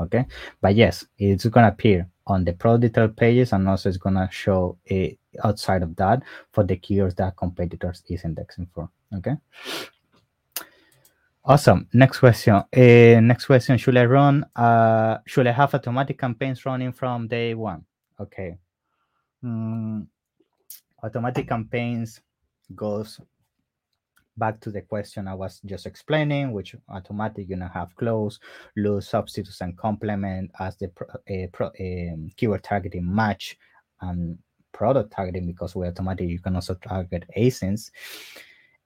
okay 0.00 0.24
but 0.60 0.74
yes 0.74 1.04
it's 1.18 1.44
going 1.46 1.64
to 1.64 1.72
appear 1.72 2.08
on 2.30 2.44
the 2.44 2.52
product 2.52 2.82
detail 2.82 3.08
pages 3.08 3.52
and 3.52 3.68
also 3.68 3.88
it's 3.88 3.98
going 3.98 4.14
to 4.14 4.28
show 4.30 4.78
a 4.90 5.18
outside 5.42 5.82
of 5.82 5.96
that 5.96 6.22
for 6.52 6.62
the 6.64 6.76
keywords 6.76 7.16
that 7.16 7.36
competitors 7.36 8.02
is 8.08 8.24
indexing 8.24 8.68
for 8.72 8.88
okay? 9.14 9.36
Awesome. 11.44 11.88
Next 11.92 12.18
question. 12.20 12.54
Uh, 12.54 13.20
next 13.20 13.46
question. 13.46 13.76
Should 13.78 13.96
i 13.96 14.04
run 14.04 14.44
uh 14.54 15.18
should 15.26 15.46
i 15.46 15.52
have 15.52 15.74
automatic 15.74 16.18
campaigns 16.18 16.64
running 16.64 16.92
from 16.92 17.26
day 17.26 17.54
one? 17.54 17.84
Okay. 18.20 18.58
Mm, 19.42 20.06
automatic 21.02 21.48
campaigns 21.48 22.20
goes 22.76 23.20
back 24.40 24.58
to 24.60 24.70
the 24.72 24.80
question 24.80 25.28
I 25.28 25.34
was 25.34 25.60
just 25.64 25.86
explaining, 25.86 26.50
which 26.50 26.74
automatic, 26.88 27.48
you 27.48 27.56
know, 27.56 27.68
have 27.72 27.94
close, 27.94 28.40
loose, 28.76 29.08
substitutes, 29.08 29.60
and 29.60 29.78
complement 29.78 30.50
as 30.58 30.76
the 30.78 30.86
uh, 30.86 31.46
pro, 31.52 31.68
um, 31.68 32.30
keyword 32.36 32.64
targeting 32.64 33.14
match 33.14 33.56
and 34.00 34.36
product 34.72 35.12
targeting 35.12 35.46
because 35.46 35.76
we 35.76 35.86
automatic 35.86 36.28
you 36.28 36.40
can 36.40 36.56
also 36.56 36.74
target 36.74 37.24
ASINs. 37.36 37.90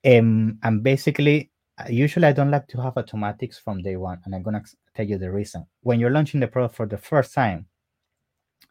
Um, 0.04 0.58
and 0.62 0.82
basically, 0.82 1.50
usually 1.88 2.26
I 2.26 2.32
don't 2.32 2.50
like 2.50 2.68
to 2.68 2.82
have 2.82 2.99
automatics 2.99 3.58
from 3.58 3.82
day 3.82 3.96
one, 3.96 4.20
and 4.25 4.34
I'm 4.34 4.42
gonna 4.42 4.62
tell 4.94 5.06
you 5.06 5.16
the 5.16 5.30
reason. 5.30 5.66
When 5.80 5.99
you're 6.00 6.11
launching 6.11 6.40
the 6.40 6.49
product 6.49 6.75
for 6.75 6.87
the 6.87 6.99
first 6.99 7.32
time, 7.32 7.66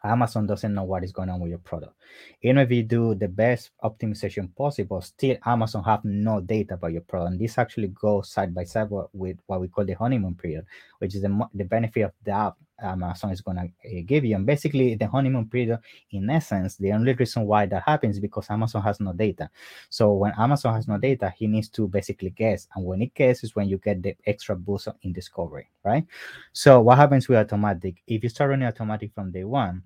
Amazon 0.03 0.45
doesn't 0.45 0.73
know 0.73 0.83
what 0.83 1.03
is 1.03 1.11
going 1.11 1.29
on 1.29 1.39
with 1.39 1.49
your 1.49 1.59
product. 1.59 1.93
Even 2.41 2.57
if 2.57 2.71
you 2.71 2.83
do 2.83 3.15
the 3.15 3.27
best 3.27 3.71
optimization 3.83 4.53
possible, 4.55 5.01
still 5.01 5.37
Amazon 5.45 5.83
have 5.83 6.03
no 6.03 6.41
data 6.41 6.73
about 6.73 6.91
your 6.91 7.01
product. 7.01 7.31
And 7.31 7.39
this 7.39 7.57
actually 7.57 7.87
goes 7.87 8.29
side 8.29 8.53
by 8.53 8.65
side 8.65 8.89
with 9.13 9.37
what 9.45 9.61
we 9.61 9.69
call 9.69 9.85
the 9.85 9.93
honeymoon 9.93 10.35
period, 10.35 10.65
which 10.99 11.15
is 11.15 11.21
the, 11.21 11.47
the 11.53 11.63
benefit 11.63 12.01
of 12.01 12.11
the 12.23 12.53
Amazon 12.81 13.31
is 13.31 13.41
going 13.41 13.57
to 13.57 13.63
uh, 13.63 14.01
give 14.05 14.25
you. 14.25 14.35
And 14.35 14.45
basically, 14.45 14.95
the 14.95 15.07
honeymoon 15.07 15.47
period, 15.47 15.79
in 16.11 16.29
essence, 16.29 16.75
the 16.75 16.91
only 16.91 17.13
reason 17.13 17.45
why 17.45 17.65
that 17.67 17.83
happens 17.83 18.17
is 18.17 18.19
because 18.19 18.49
Amazon 18.49 18.81
has 18.81 18.99
no 18.99 19.13
data. 19.13 19.49
So 19.89 20.13
when 20.13 20.33
Amazon 20.37 20.75
has 20.75 20.87
no 20.87 20.97
data, 20.97 21.33
he 21.37 21.47
needs 21.47 21.69
to 21.69 21.87
basically 21.87 22.31
guess. 22.31 22.67
And 22.75 22.85
when 22.85 23.01
it 23.01 23.13
guesses, 23.13 23.55
when 23.55 23.69
you 23.69 23.77
get 23.77 24.01
the 24.01 24.15
extra 24.25 24.55
boost 24.55 24.89
in 25.03 25.13
discovery, 25.13 25.69
right? 25.83 26.05
So 26.51 26.81
what 26.81 26.97
happens 26.97 27.29
with 27.29 27.37
automatic? 27.37 28.01
If 28.07 28.23
you 28.23 28.29
start 28.29 28.49
running 28.49 28.67
automatic 28.67 29.13
from 29.13 29.31
day 29.31 29.43
one, 29.45 29.81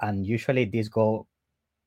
and 0.00 0.26
usually 0.26 0.64
these 0.64 0.88
go 0.88 1.26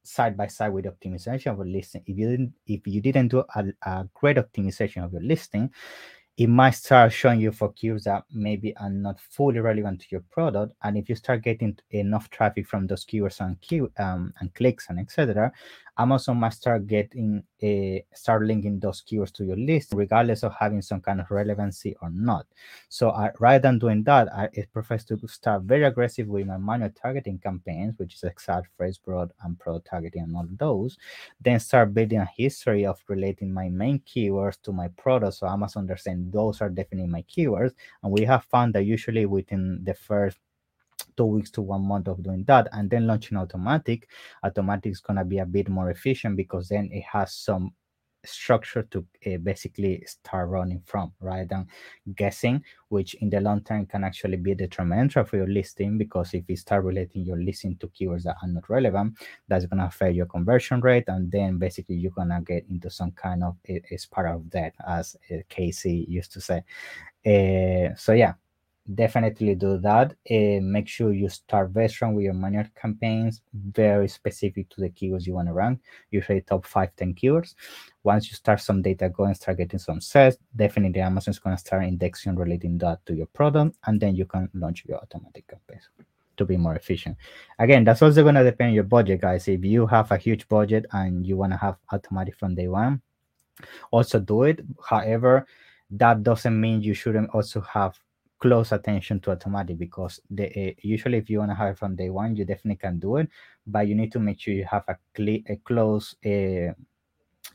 side 0.03 0.35
by 0.37 0.47
side 0.47 0.73
with 0.73 0.85
optimization 0.85 1.51
of 1.51 1.57
your 1.57 1.67
listing. 1.67 2.03
If 2.05 2.17
you 2.17 2.29
didn't, 2.29 2.53
if 2.65 2.87
you 2.87 3.01
didn't 3.01 3.29
do 3.29 3.43
a, 3.55 3.65
a 3.83 4.09
great 4.13 4.37
optimization 4.37 5.03
of 5.03 5.13
your 5.13 5.21
listing, 5.21 5.69
it 6.37 6.47
might 6.47 6.71
start 6.71 7.11
showing 7.11 7.41
you 7.41 7.51
for 7.51 7.73
keywords 7.73 8.03
that 8.03 8.23
maybe 8.31 8.73
are 8.77 8.89
not 8.89 9.19
fully 9.19 9.59
relevant 9.59 9.99
to 9.99 10.07
your 10.09 10.23
product. 10.31 10.73
And 10.83 10.97
if 10.97 11.09
you 11.09 11.15
start 11.15 11.43
getting 11.43 11.77
enough 11.91 12.29
traffic 12.29 12.65
from 12.65 12.87
those 12.87 13.05
keywords 13.05 13.41
and 13.41 13.59
key 13.59 13.81
um, 13.97 14.33
and 14.39 14.53
clicks 14.55 14.89
and 14.89 15.01
etc., 15.01 15.51
Amazon 15.99 16.37
might 16.37 16.53
start 16.53 16.87
getting 16.87 17.43
a 17.61 18.05
start 18.13 18.43
linking 18.43 18.79
those 18.79 19.03
keywords 19.03 19.33
to 19.33 19.43
your 19.43 19.57
list, 19.57 19.91
regardless 19.93 20.43
of 20.43 20.53
having 20.57 20.81
some 20.81 21.01
kind 21.01 21.19
of 21.19 21.29
relevancy 21.29 21.93
or 22.01 22.09
not. 22.09 22.47
So 22.87 23.13
rather 23.39 23.59
than 23.59 23.79
doing 23.79 24.03
that, 24.03 24.33
I 24.33 24.47
prefer 24.71 24.97
to 24.97 25.27
start 25.27 25.63
very 25.63 25.83
aggressive 25.83 26.27
with 26.27 26.47
my 26.47 26.57
manual 26.57 26.89
targeting 26.91 27.37
campaigns, 27.37 27.95
which 27.97 28.15
is 28.15 28.23
exact 28.23 28.69
phrase 28.77 28.97
broad 28.97 29.31
and 29.43 29.59
pro 29.59 29.79
targeting 29.79 30.23
and 30.23 30.35
all 30.35 30.47
those. 30.57 30.97
Then 31.41 31.59
start 31.59 31.93
building 31.93 32.19
a 32.19 32.29
history 32.37 32.85
of 32.85 33.03
relating 33.09 33.51
my 33.51 33.67
main 33.67 33.99
keywords 33.99 34.61
to 34.61 34.71
my 34.71 34.87
product. 34.87 35.35
So 35.35 35.47
Amazon 35.47 35.83
understand 35.83 36.31
those 36.31 36.61
are 36.61 36.69
definitely 36.69 37.09
my 37.09 37.23
keywords. 37.23 37.73
And 38.03 38.11
we 38.11 38.23
have 38.23 38.45
found 38.45 38.73
that 38.75 38.83
usually 38.85 39.25
within 39.25 39.83
the 39.83 39.93
first 39.93 40.37
two 41.19 41.25
weeks 41.25 41.51
to 41.51 41.61
one 41.61 41.85
month 41.85 42.07
of 42.07 42.23
doing 42.23 42.45
that 42.45 42.69
and 42.71 42.89
then 42.89 43.05
launching 43.05 43.37
automatic 43.37 44.07
automatic 44.45 44.93
is 44.93 45.01
going 45.01 45.17
to 45.17 45.25
be 45.25 45.39
a 45.39 45.45
bit 45.45 45.67
more 45.67 45.89
efficient 45.89 46.37
because 46.37 46.69
then 46.69 46.89
it 46.93 47.03
has 47.03 47.33
some 47.33 47.73
structure 48.25 48.83
to 48.83 49.05
uh, 49.27 49.37
basically 49.43 50.01
start 50.05 50.47
running 50.47 50.81
from 50.85 51.11
rather 51.19 51.45
than 51.45 51.67
guessing 52.15 52.63
which 52.87 53.15
in 53.15 53.29
the 53.29 53.39
long 53.41 53.61
term 53.63 53.85
can 53.85 54.05
actually 54.05 54.37
be 54.37 54.55
detrimental 54.55 55.25
for 55.25 55.35
your 55.37 55.47
listing 55.47 55.97
because 55.97 56.33
if 56.33 56.43
you 56.47 56.55
start 56.55 56.85
relating 56.85 57.23
your 57.23 57.37
listing 57.37 57.75
to 57.77 57.87
keywords 57.87 58.23
that 58.23 58.37
are 58.41 58.47
not 58.47 58.69
relevant 58.69 59.13
that's 59.49 59.65
going 59.65 59.79
to 59.79 59.85
affect 59.85 60.15
your 60.15 60.25
conversion 60.25 60.79
rate 60.79 61.05
and 61.07 61.29
then 61.31 61.57
basically 61.57 61.95
you're 61.95 62.11
going 62.11 62.29
to 62.29 62.41
get 62.45 62.65
into 62.69 62.89
some 62.89 63.11
kind 63.11 63.43
of 63.43 63.57
a, 63.67 63.81
a 63.91 63.97
spiral 63.97 64.37
of 64.37 64.49
that 64.51 64.73
as 64.87 65.17
uh, 65.31 65.37
casey 65.49 66.05
used 66.07 66.31
to 66.31 66.39
say. 66.39 66.63
Uh, 67.25 67.93
so 67.95 68.13
yeah 68.13 68.33
definitely 68.95 69.55
do 69.55 69.77
that. 69.77 70.13
Uh, 70.29 70.61
make 70.61 70.87
sure 70.87 71.13
you 71.13 71.29
start 71.29 71.69
very 71.69 71.89
strong 71.89 72.15
with 72.15 72.25
your 72.25 72.33
manual 72.33 72.65
campaigns, 72.79 73.41
very 73.53 74.07
specific 74.07 74.69
to 74.69 74.81
the 74.81 74.89
keywords 74.89 75.25
you 75.25 75.33
want 75.33 75.47
to 75.47 75.53
rank, 75.53 75.79
usually 76.11 76.41
top 76.41 76.65
five, 76.65 76.95
10 76.95 77.13
keywords. 77.13 77.55
Once 78.03 78.29
you 78.29 78.35
start 78.35 78.59
some 78.59 78.81
data 78.81 79.09
going, 79.09 79.33
start 79.33 79.57
getting 79.57 79.79
some 79.79 80.01
sets, 80.01 80.37
definitely 80.55 81.01
Amazon 81.01 81.31
is 81.31 81.39
going 81.39 81.55
to 81.55 81.59
start 81.59 81.83
indexing 81.83 82.35
relating 82.35 82.77
that 82.77 83.05
to 83.05 83.13
your 83.13 83.27
product, 83.27 83.77
and 83.85 83.99
then 83.99 84.15
you 84.15 84.25
can 84.25 84.49
launch 84.53 84.83
your 84.87 84.97
automatic 84.97 85.47
campaigns 85.47 85.89
to 86.37 86.45
be 86.45 86.57
more 86.57 86.75
efficient. 86.75 87.17
Again, 87.59 87.83
that's 87.83 88.01
also 88.01 88.23
going 88.23 88.35
to 88.35 88.43
depend 88.43 88.69
on 88.69 88.73
your 88.73 88.85
budget, 88.85 89.21
guys. 89.21 89.47
If 89.47 89.63
you 89.63 89.85
have 89.87 90.11
a 90.11 90.17
huge 90.17 90.47
budget 90.47 90.85
and 90.93 91.27
you 91.27 91.37
want 91.37 91.51
to 91.51 91.57
have 91.57 91.77
automatic 91.91 92.35
from 92.35 92.55
day 92.55 92.69
one, 92.69 93.01
also 93.91 94.19
do 94.19 94.43
it. 94.43 94.61
However, 94.83 95.45
that 95.91 96.23
doesn't 96.23 96.59
mean 96.59 96.81
you 96.81 96.93
shouldn't 96.93 97.29
also 97.31 97.61
have 97.61 97.99
close 98.39 98.71
attention 98.71 99.19
to 99.19 99.31
automatic 99.31 99.77
because 99.77 100.21
the 100.31 100.47
uh, 100.47 100.73
usually 100.81 101.17
if 101.17 101.29
you 101.29 101.39
want 101.39 101.51
to 101.51 101.67
it 101.67 101.77
from 101.77 101.95
day 101.95 102.09
one 102.09 102.35
you 102.35 102.45
definitely 102.45 102.77
can 102.77 102.97
do 102.97 103.17
it 103.17 103.29
but 103.67 103.87
you 103.87 103.95
need 103.95 104.11
to 104.11 104.19
make 104.19 104.39
sure 104.39 104.53
you 104.53 104.65
have 104.65 104.83
a, 104.87 104.97
clear, 105.13 105.39
a 105.47 105.57
close 105.57 106.15
uh, 106.25 106.71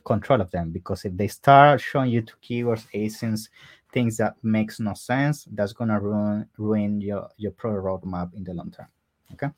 control 0.03 0.41
of 0.41 0.51
them 0.51 0.71
because 0.71 1.05
if 1.05 1.17
they 1.17 1.27
start 1.27 1.81
showing 1.81 2.11
you 2.11 2.21
to 2.21 2.33
keywords 2.37 2.85
asins 2.93 3.49
things 3.91 4.17
that 4.17 4.35
makes 4.43 4.79
no 4.79 4.93
sense 4.93 5.47
that's 5.53 5.73
gonna 5.73 5.99
ruin 5.99 6.47
ruin 6.57 7.01
your 7.01 7.29
your 7.37 7.51
pro 7.51 7.71
roadmap 7.71 8.33
in 8.35 8.43
the 8.43 8.53
long 8.53 8.71
term 8.71 8.87
okay? 9.33 9.49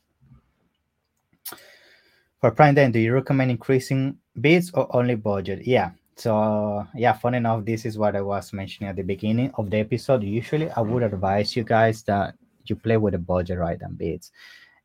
For 2.40 2.52
prime 2.52 2.76
then 2.76 2.92
do 2.92 3.00
you 3.00 3.14
recommend 3.14 3.52
increasing 3.52 4.18
bids 4.40 4.72
or 4.74 4.96
only 4.96 5.16
budget? 5.16 5.66
Yeah 5.66 5.92
so 6.18 6.86
yeah, 6.96 7.14
fun 7.14 7.36
enough, 7.36 7.64
this 7.64 7.86
is 7.86 7.98
what 7.98 8.16
I 8.16 8.22
was 8.22 8.52
mentioning 8.52 8.90
at 8.90 8.96
the 8.96 9.04
beginning 9.04 9.52
of 9.56 9.70
the 9.70 9.78
episode. 9.78 10.24
Usually, 10.24 10.70
I 10.72 10.82
would 10.82 11.04
advise 11.04 11.56
you 11.56 11.64
guys 11.64 12.04
that 12.04 12.36
you 12.66 12.76
play 12.76 12.98
with 12.98 13.14
a 13.14 13.20
budget 13.20 13.60
right 13.60 13.82
and 13.82 13.98
bids. 13.98 14.32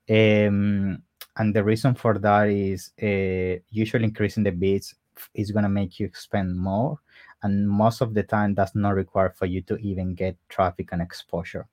Um, 0.09 1.03
and 1.37 1.55
the 1.55 1.65
reason 1.65 1.95
for 1.95 2.19
that 2.19 2.49
is 2.49 2.91
uh, 3.03 3.61
usually 3.71 4.05
increasing 4.05 4.43
the 4.43 4.53
bids 4.53 4.95
is 5.35 5.51
going 5.51 5.63
to 5.63 5.69
make 5.69 5.99
you 5.99 6.11
spend 6.13 6.57
more 6.57 6.99
and 7.43 7.69
most 7.69 8.01
of 8.01 8.15
the 8.15 8.23
time 8.23 8.55
that's 8.55 8.75
not 8.75 8.95
required 8.95 9.37
for 9.37 9.47
you 9.47 9.63
to 9.63 9.77
even 9.77 10.15
get 10.15 10.37
traffic 10.49 10.91
and 10.93 11.03
exposure 11.03 11.67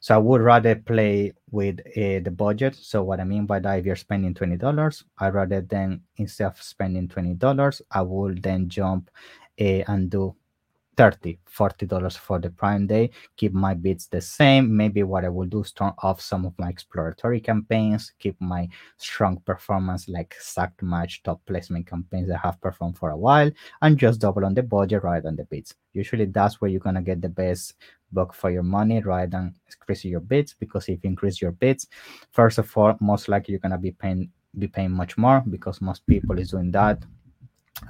so 0.00 0.14
I 0.14 0.18
would 0.18 0.40
rather 0.40 0.74
play 0.76 1.32
with 1.50 1.80
uh, 1.80 2.20
the 2.24 2.32
budget. 2.34 2.74
So 2.76 3.02
what 3.02 3.20
I 3.20 3.24
mean 3.24 3.46
by 3.46 3.60
that, 3.60 3.78
if 3.78 3.86
you're 3.86 3.96
spending 3.96 4.34
twenty 4.34 4.56
dollars, 4.56 5.04
I 5.18 5.28
rather 5.30 5.60
then 5.60 6.02
instead 6.16 6.46
of 6.46 6.62
spending 6.62 7.08
twenty 7.08 7.34
dollars, 7.34 7.82
I 7.90 8.02
will 8.02 8.34
then 8.34 8.68
jump 8.68 9.10
uh, 9.60 9.82
and 9.88 10.10
do 10.10 10.34
30 10.96 11.38
40 11.46 11.86
dollars 11.86 12.16
for 12.16 12.38
the 12.38 12.50
prime 12.50 12.86
day. 12.86 13.10
Keep 13.36 13.52
my 13.52 13.74
bids 13.74 14.06
the 14.08 14.20
same. 14.20 14.76
Maybe 14.76 15.02
what 15.02 15.24
i 15.24 15.28
will 15.28 15.46
do 15.46 15.62
is 15.62 15.72
turn 15.72 15.92
off 15.98 16.20
some 16.20 16.44
of 16.44 16.52
my 16.58 16.68
exploratory 16.68 17.40
campaigns. 17.40 18.12
Keep 18.18 18.40
my 18.40 18.68
strong 18.96 19.38
performance 19.40 20.08
like 20.08 20.34
stacked 20.38 20.82
match 20.82 21.22
top 21.22 21.40
placement 21.46 21.86
campaigns 21.86 22.28
that 22.28 22.38
have 22.38 22.60
performed 22.60 22.98
for 22.98 23.10
a 23.10 23.16
while 23.16 23.50
and 23.82 23.98
just 23.98 24.20
double 24.20 24.44
on 24.44 24.54
the 24.54 24.62
budget 24.62 25.02
rather 25.02 25.22
than 25.22 25.36
the 25.36 25.44
bids 25.44 25.74
usually 25.94 26.26
that's 26.26 26.60
where 26.60 26.70
you're 26.70 26.80
going 26.80 26.94
to 26.94 27.00
get 27.00 27.22
the 27.22 27.28
best 27.28 27.74
buck 28.12 28.34
for 28.34 28.50
your 28.50 28.62
money 28.62 29.00
rather 29.00 29.26
than 29.26 29.54
increasing 29.66 30.10
your 30.10 30.20
bids 30.20 30.54
because 30.58 30.88
if 30.88 31.02
you 31.02 31.10
increase 31.10 31.40
your 31.40 31.52
bids 31.52 31.86
first 32.32 32.58
of 32.58 32.76
all 32.76 32.96
most 33.00 33.28
likely 33.28 33.52
you're 33.52 33.60
going 33.60 33.72
to 33.72 33.78
be 33.78 33.92
paying 33.92 34.30
be 34.58 34.68
paying 34.68 34.90
much 34.90 35.18
more 35.18 35.42
because 35.50 35.80
most 35.80 36.06
people 36.06 36.38
is 36.38 36.50
doing 36.50 36.70
that 36.70 37.02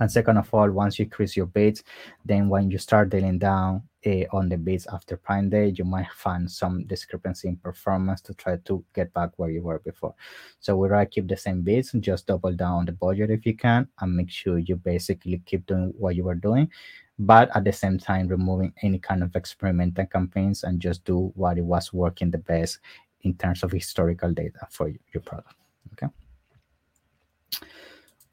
and 0.01 0.11
second 0.11 0.39
of 0.39 0.53
all, 0.53 0.71
once 0.71 0.99
you 0.99 1.05
increase 1.05 1.37
your 1.37 1.47
bids, 1.47 1.85
then 2.25 2.49
when 2.49 2.71
you 2.71 2.79
start 2.79 3.11
drilling 3.11 3.39
down 3.39 3.83
uh, 4.07 4.25
on 4.33 4.49
the 4.49 4.57
bids 4.57 4.87
after 4.87 5.17
Prime 5.17 5.51
Day, 5.51 5.75
you 5.77 5.85
might 5.85 6.11
find 6.15 6.51
some 6.51 6.85
discrepancy 6.87 7.49
in 7.49 7.57
performance 7.57 8.21
to 8.23 8.35
try 8.35 8.57
to 8.65 8.85
get 8.95 9.13
back 9.13 9.31
where 9.37 9.51
you 9.51 9.63
were 9.63 9.79
before. 9.81 10.15
So 10.59 10.77
we 10.77 10.89
rather 10.89 11.07
keep 11.07 11.29
the 11.29 11.37
same 11.37 11.61
bids 11.63 11.95
and 11.95 12.03
just 12.03 12.27
double 12.27 12.55
down 12.55 12.79
on 12.79 12.87
the 12.87 12.93
budget 12.93 13.31
if 13.31 13.45
you 13.47 13.57
can, 13.57 13.87
and 14.01 14.17
make 14.17 14.31
sure 14.31 14.59
you 14.59 14.77
basically 14.77 15.43
keep 15.45 15.67
doing 15.67 15.93
what 15.99 16.17
you 16.17 16.25
were 16.25 16.35
doing, 16.35 16.71
but 17.19 17.55
at 17.55 17.65
the 17.65 17.73
same 17.73 17.99
time 17.99 18.27
removing 18.29 18.73
any 18.83 18.99
kind 18.99 19.23
of 19.23 19.37
experimental 19.37 20.07
campaigns 20.07 20.65
and 20.65 20.81
just 20.81 21.05
do 21.05 21.31
what 21.37 21.59
it 21.59 21.65
was 21.65 21.93
working 21.93 22.31
the 22.31 22.39
best 22.39 22.79
in 23.21 23.35
terms 23.35 23.63
of 23.63 23.71
historical 23.71 24.33
data 24.33 24.67
for 24.71 24.89
your 24.89 25.23
product. 25.23 25.55
Okay. 25.93 26.13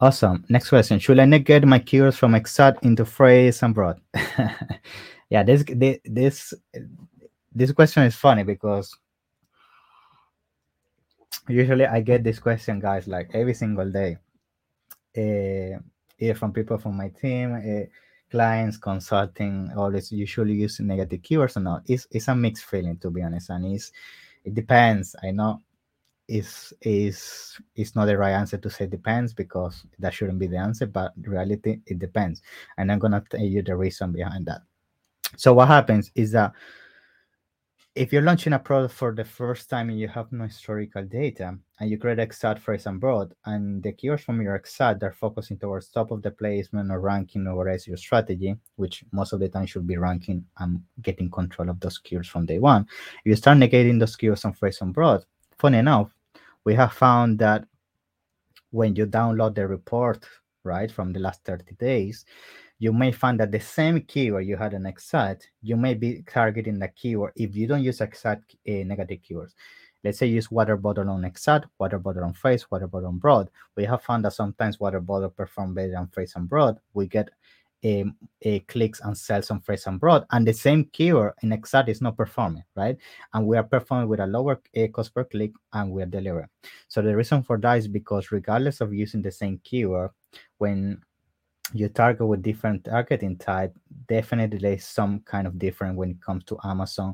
Awesome. 0.02 0.44
Next 0.50 0.70
question. 0.70 0.98
Should 0.98 1.20
I 1.20 1.26
negate 1.26 1.64
my 1.64 1.78
keywords 1.78 2.16
from 2.16 2.34
exact 2.34 2.84
into 2.84 3.06
phrase 3.06 3.62
and 3.62 3.76
broad? 3.76 4.02
yeah, 5.30 5.44
this 5.44 5.64
this 6.04 6.56
this 7.54 7.72
question 7.72 8.04
is 8.04 8.16
funny 8.16 8.42
because 8.42 8.98
usually 11.48 11.86
I 11.86 12.02
get 12.02 12.24
this 12.24 12.40
question, 12.40 12.80
guys, 12.80 13.08
like 13.08 13.30
every 13.36 13.54
single 13.54 13.92
day. 13.92 14.18
Uh, 15.16 15.78
either 16.18 16.34
from 16.34 16.52
people 16.52 16.80
from 16.80 16.98
my 16.98 17.10
team, 17.10 17.54
uh, 17.54 17.86
clients, 18.32 18.78
consulting, 18.78 19.70
all 19.78 19.92
this 19.92 20.12
usually 20.12 20.54
use 20.54 20.80
negative 20.80 21.22
keywords 21.22 21.58
or 21.58 21.60
not. 21.60 21.84
It's 21.86 22.08
it's 22.10 22.28
a 22.28 22.34
mixed 22.34 22.66
feeling 22.66 22.98
to 22.98 23.12
be 23.12 23.22
honest, 23.22 23.52
and 23.52 23.68
it's 23.68 23.92
it 24.46 24.56
depends. 24.56 25.16
I 25.22 25.30
know 25.30 25.62
is 26.28 26.74
is 26.82 27.60
is 27.76 27.96
not 27.96 28.06
the 28.06 28.18
right 28.18 28.32
answer 28.32 28.58
to 28.58 28.70
say 28.70 28.86
depends 28.86 29.34
because 29.34 29.86
that 30.00 30.14
shouldn't 30.14 30.40
be 30.40 30.48
the 30.48 30.58
answer 30.58 30.86
but 30.86 31.14
reality 31.24 31.80
it 31.86 32.00
depends 32.00 32.42
and 32.78 32.92
i'm 32.92 33.00
gonna 33.00 33.24
tell 33.30 33.42
you 33.42 33.62
the 33.62 33.76
reason 33.76 34.12
behind 34.12 34.46
that 34.46 34.62
so 35.36 35.54
what 35.54 35.68
happens 35.68 36.12
is 36.16 36.32
that 36.32 36.54
if 37.94 38.14
you're 38.14 38.22
launching 38.22 38.54
a 38.54 38.60
product 38.60 38.94
for 38.94 39.14
the 39.14 39.24
first 39.24 39.70
time 39.70 39.90
and 39.90 40.00
you 40.00 40.08
have 40.08 40.32
no 40.32 40.46
historical 40.46 41.04
data 41.04 41.58
and 41.80 41.90
you 41.90 41.98
create 41.98 42.20
exact 42.20 42.62
phrase 42.62 42.86
and 42.86 43.02
broad 43.02 43.34
and 43.46 43.84
the 43.84 43.92
keywords 43.92 44.22
from 44.22 44.42
your 44.42 44.56
exact 44.56 45.04
are 45.04 45.12
focusing 45.12 45.58
towards 45.58 45.90
top 45.90 46.10
of 46.12 46.22
the 46.22 46.32
placement 46.32 46.90
or 46.90 47.02
ranking 47.02 47.46
or 47.48 47.68
your 47.86 47.98
strategy, 47.98 48.56
which 48.78 49.04
most 49.12 49.34
of 49.34 49.42
the 49.42 49.50
time 49.50 49.66
should 49.66 49.86
be 49.86 49.98
ranking 49.98 50.46
and 50.60 50.82
getting 51.02 51.30
control 51.30 51.70
of 51.70 51.82
those 51.82 52.00
keywords 52.00 52.28
from 52.28 52.46
day 52.46 52.60
one. 52.60 52.88
If 53.26 53.30
you 53.30 53.36
start 53.36 53.58
negating 53.58 54.00
those 54.00 54.16
keywords 54.16 54.46
on 54.46 54.54
phrase 54.54 54.80
and 54.80 54.94
broad, 54.94 55.26
funny 55.62 55.78
enough, 55.78 56.12
we 56.66 56.74
have 56.74 56.92
found 56.92 57.38
that 57.38 57.64
when 58.72 58.96
you 58.96 59.06
download 59.06 59.54
the 59.54 59.68
report, 59.68 60.26
right, 60.64 60.92
from 60.92 61.14
the 61.14 61.20
last 61.20 61.44
30 61.46 61.76
days, 61.76 62.26
you 62.80 62.92
may 62.92 63.12
find 63.12 63.40
that 63.40 63.52
the 63.52 63.60
same 63.60 64.02
keyword 64.02 64.48
you 64.48 64.58
had 64.58 64.74
an 64.74 64.88
exact, 64.88 65.52
you 65.62 65.78
may 65.78 65.94
be 65.94 66.24
targeting 66.24 66.80
the 66.80 66.88
keyword 66.88 67.34
if 67.36 67.56
you 67.56 67.68
don't 67.68 67.84
use 67.84 68.02
exact 68.02 68.56
uh, 68.68 68.84
negative 68.86 69.20
keywords. 69.22 69.54
Let's 70.04 70.18
say 70.18 70.26
use 70.26 70.50
water 70.50 70.78
bottle 70.78 71.12
on 71.12 71.24
exact, 71.26 71.68
water 71.78 72.00
bottle 72.00 72.24
on 72.24 72.34
face, 72.34 72.72
water 72.72 72.88
bottle 72.88 73.10
on 73.10 73.20
broad. 73.20 73.52
We 73.78 73.86
have 73.86 74.02
found 74.02 74.26
that 74.26 74.34
sometimes 74.34 74.80
water 74.80 75.00
bottle 75.00 75.30
perform 75.30 75.76
better 75.76 75.96
on 75.96 76.08
phrase 76.08 76.34
and 76.36 76.50
broad. 76.50 76.80
We 76.96 77.06
get 77.06 77.30
a, 77.84 78.06
a 78.44 78.60
clicks 78.62 79.00
and 79.02 79.18
sales 79.18 79.50
on 79.52 79.60
phrase 79.62 79.88
and 79.88 80.00
broad 80.00 80.26
and 80.32 80.48
the 80.48 80.54
same 80.54 80.86
keyword 80.94 81.34
in 81.42 81.52
exact 81.52 81.90
is 81.90 82.02
not 82.02 82.18
performing 82.18 82.64
right? 82.76 82.98
And 83.34 83.46
we 83.46 83.58
are 83.58 83.64
performing 83.64 84.08
with 84.08 84.20
a 84.20 84.28
lower 84.28 84.62
uh, 84.78 84.88
cost 84.88 85.14
per 85.14 85.24
click 85.24 85.52
and 85.74 85.92
we 85.92 86.02
are 86.04 86.08
delivering. 86.08 86.50
So 86.88 87.02
the 87.02 87.16
reason 87.16 87.44
for 87.44 87.58
that 87.60 87.78
is 87.78 87.88
because 87.88 88.32
regardless 88.32 88.82
of 88.82 88.94
using 88.94 89.22
the 89.22 89.32
same 89.32 89.60
keyword 89.64 90.12
when 90.58 91.02
you 91.74 91.90
target 91.90 92.28
with 92.28 92.42
different 92.42 92.84
targeting 92.84 93.38
type 93.38 93.74
definitely 94.08 94.58
there's 94.58 94.84
some 94.84 95.20
kind 95.22 95.48
of 95.48 95.58
different 95.58 95.96
when 95.96 96.12
it 96.12 96.22
comes 96.22 96.44
to 96.44 96.58
amazon 96.64 97.14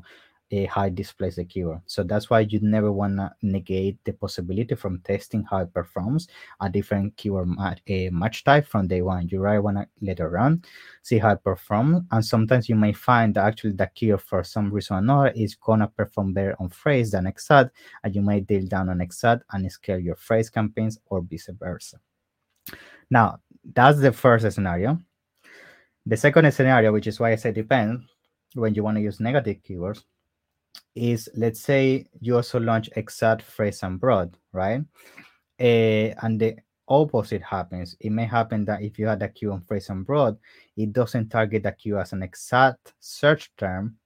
a 0.50 0.64
high 0.66 0.88
displays 0.88 1.36
the 1.36 1.44
keyword. 1.44 1.80
So 1.86 2.02
that's 2.02 2.30
why 2.30 2.40
you 2.40 2.58
never 2.62 2.90
want 2.90 3.16
to 3.16 3.32
negate 3.42 3.98
the 4.04 4.12
possibility 4.12 4.74
from 4.74 5.00
testing 5.00 5.44
how 5.44 5.58
it 5.58 5.74
performs 5.74 6.28
a 6.60 6.70
different 6.70 7.16
keyword 7.16 7.48
a 7.86 8.10
match 8.10 8.44
type 8.44 8.66
from 8.66 8.88
day 8.88 9.02
one. 9.02 9.28
You 9.28 9.40
really 9.40 9.58
want 9.58 9.76
to 9.76 9.86
let 10.00 10.20
it 10.20 10.24
run, 10.24 10.62
see 11.02 11.18
how 11.18 11.32
it 11.32 11.44
performs. 11.44 12.04
And 12.10 12.24
sometimes 12.24 12.68
you 12.68 12.76
may 12.76 12.92
find 12.92 13.34
that 13.34 13.46
actually 13.46 13.72
the 13.72 13.90
keyword 13.94 14.22
for 14.22 14.42
some 14.42 14.70
reason 14.70 14.96
or 14.96 14.98
another 15.00 15.32
is 15.36 15.56
to 15.56 15.90
perform 15.96 16.32
better 16.32 16.56
on 16.58 16.70
phrase 16.70 17.10
than 17.10 17.26
exact. 17.26 17.76
And 18.02 18.14
you 18.14 18.22
might 18.22 18.46
deal 18.46 18.66
down 18.66 18.88
on 18.88 19.00
exact 19.00 19.44
and 19.52 19.70
scale 19.70 19.98
your 19.98 20.16
phrase 20.16 20.50
campaigns 20.50 20.98
or 21.06 21.20
vice 21.20 21.50
versa. 21.58 21.98
Now, 23.10 23.40
that's 23.74 24.00
the 24.00 24.12
first 24.12 24.50
scenario. 24.52 25.00
The 26.06 26.16
second 26.16 26.50
scenario, 26.52 26.92
which 26.92 27.06
is 27.06 27.20
why 27.20 27.32
I 27.32 27.36
say 27.36 27.52
depends, 27.52 28.02
when 28.54 28.74
you 28.74 28.82
want 28.82 28.96
to 28.96 29.02
use 29.02 29.20
negative 29.20 29.58
keywords, 29.62 30.04
is 30.94 31.28
let's 31.34 31.60
say 31.60 32.06
you 32.20 32.36
also 32.36 32.58
launch 32.58 32.90
exact 32.96 33.42
phrase 33.42 33.82
and 33.82 34.00
broad, 34.00 34.36
right? 34.52 34.80
Uh, 35.60 36.14
and 36.22 36.40
the 36.40 36.56
opposite 36.88 37.42
happens. 37.42 37.96
It 38.00 38.10
may 38.10 38.24
happen 38.24 38.64
that 38.66 38.82
if 38.82 38.98
you 38.98 39.06
had 39.06 39.22
a 39.22 39.28
keyword 39.28 39.54
on 39.54 39.60
phrase 39.62 39.90
and 39.90 40.06
broad, 40.06 40.36
it 40.76 40.92
doesn't 40.92 41.28
target 41.28 41.62
the 41.62 41.72
keyword 41.72 42.02
as 42.02 42.12
an 42.12 42.22
exact 42.22 42.94
search 43.00 43.50
term. 43.56 43.96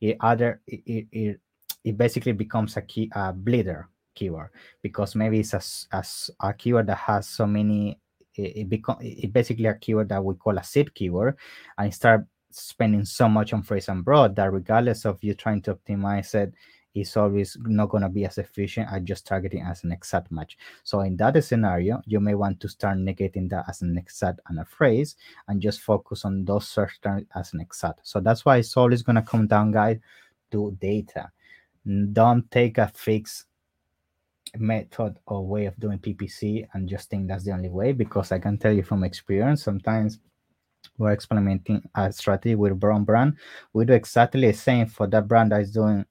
It 0.00 0.16
other 0.20 0.60
it, 0.66 1.06
it, 1.12 1.40
it 1.84 1.96
basically 1.96 2.32
becomes 2.32 2.76
a 2.76 2.82
key 2.82 3.10
a 3.14 3.32
bleeder 3.32 3.88
keyword 4.14 4.50
because 4.82 5.14
maybe 5.14 5.40
it's 5.40 5.54
a, 5.54 5.62
a, 5.96 6.04
a 6.48 6.52
keyword 6.54 6.86
that 6.86 6.96
has 6.96 7.28
so 7.28 7.46
many 7.46 7.98
it, 8.34 8.56
it 8.56 8.68
become 8.68 8.98
it 9.00 9.32
basically 9.32 9.66
a 9.66 9.74
keyword 9.74 10.08
that 10.08 10.24
we 10.24 10.34
call 10.34 10.58
a 10.58 10.64
seed 10.64 10.94
keyword 10.94 11.36
and 11.78 11.94
start 11.94 12.24
spending 12.50 13.04
so 13.04 13.28
much 13.28 13.52
on 13.52 13.62
phrase 13.62 13.88
and 13.88 14.04
broad 14.04 14.36
that 14.36 14.52
regardless 14.52 15.04
of 15.04 15.22
you 15.22 15.34
trying 15.34 15.62
to 15.62 15.74
optimize 15.74 16.34
it, 16.34 16.52
it's 16.94 17.16
always 17.16 17.56
not 17.60 17.88
going 17.88 18.02
to 18.02 18.08
be 18.08 18.24
as 18.24 18.38
efficient 18.38 18.88
as 18.90 19.02
just 19.02 19.26
targeting 19.26 19.62
as 19.62 19.84
an 19.84 19.92
exact 19.92 20.30
match. 20.32 20.58
So 20.82 21.00
in 21.00 21.16
that 21.18 21.42
scenario, 21.44 22.02
you 22.04 22.18
may 22.20 22.34
want 22.34 22.58
to 22.60 22.68
start 22.68 22.98
negating 22.98 23.48
that 23.50 23.66
as 23.68 23.82
an 23.82 23.96
exact 23.96 24.40
and 24.48 24.58
a 24.58 24.64
phrase 24.64 25.16
and 25.46 25.60
just 25.60 25.80
focus 25.80 26.24
on 26.24 26.44
those 26.44 26.66
search 26.66 27.00
terms 27.00 27.26
as 27.34 27.52
an 27.52 27.60
exact. 27.60 28.00
So 28.02 28.20
that's 28.20 28.44
why 28.44 28.56
it's 28.56 28.76
always 28.76 29.02
going 29.02 29.16
to 29.16 29.22
come 29.22 29.46
down, 29.46 29.70
guys, 29.70 29.98
to 30.50 30.76
data. 30.80 31.30
Don't 32.12 32.50
take 32.50 32.78
a 32.78 32.88
fixed 32.88 33.44
method 34.58 35.16
or 35.26 35.46
way 35.46 35.66
of 35.66 35.78
doing 35.78 35.98
PPC 35.98 36.66
and 36.72 36.88
just 36.88 37.08
think 37.08 37.28
that's 37.28 37.44
the 37.44 37.52
only 37.52 37.68
way 37.68 37.92
because 37.92 38.32
I 38.32 38.40
can 38.40 38.58
tell 38.58 38.72
you 38.72 38.82
from 38.82 39.04
experience, 39.04 39.62
sometimes 39.62 40.18
we're 41.00 41.12
experimenting 41.12 41.82
a 41.94 42.12
strategy 42.12 42.54
with 42.54 42.78
brown 42.78 43.04
brand. 43.04 43.36
We 43.72 43.84
do 43.86 43.94
exactly 43.94 44.46
the 44.46 44.52
same 44.52 44.86
for 44.86 45.06
that 45.08 45.26
brand 45.26 45.52
that 45.52 45.62
is 45.62 45.72
doing 45.72 46.04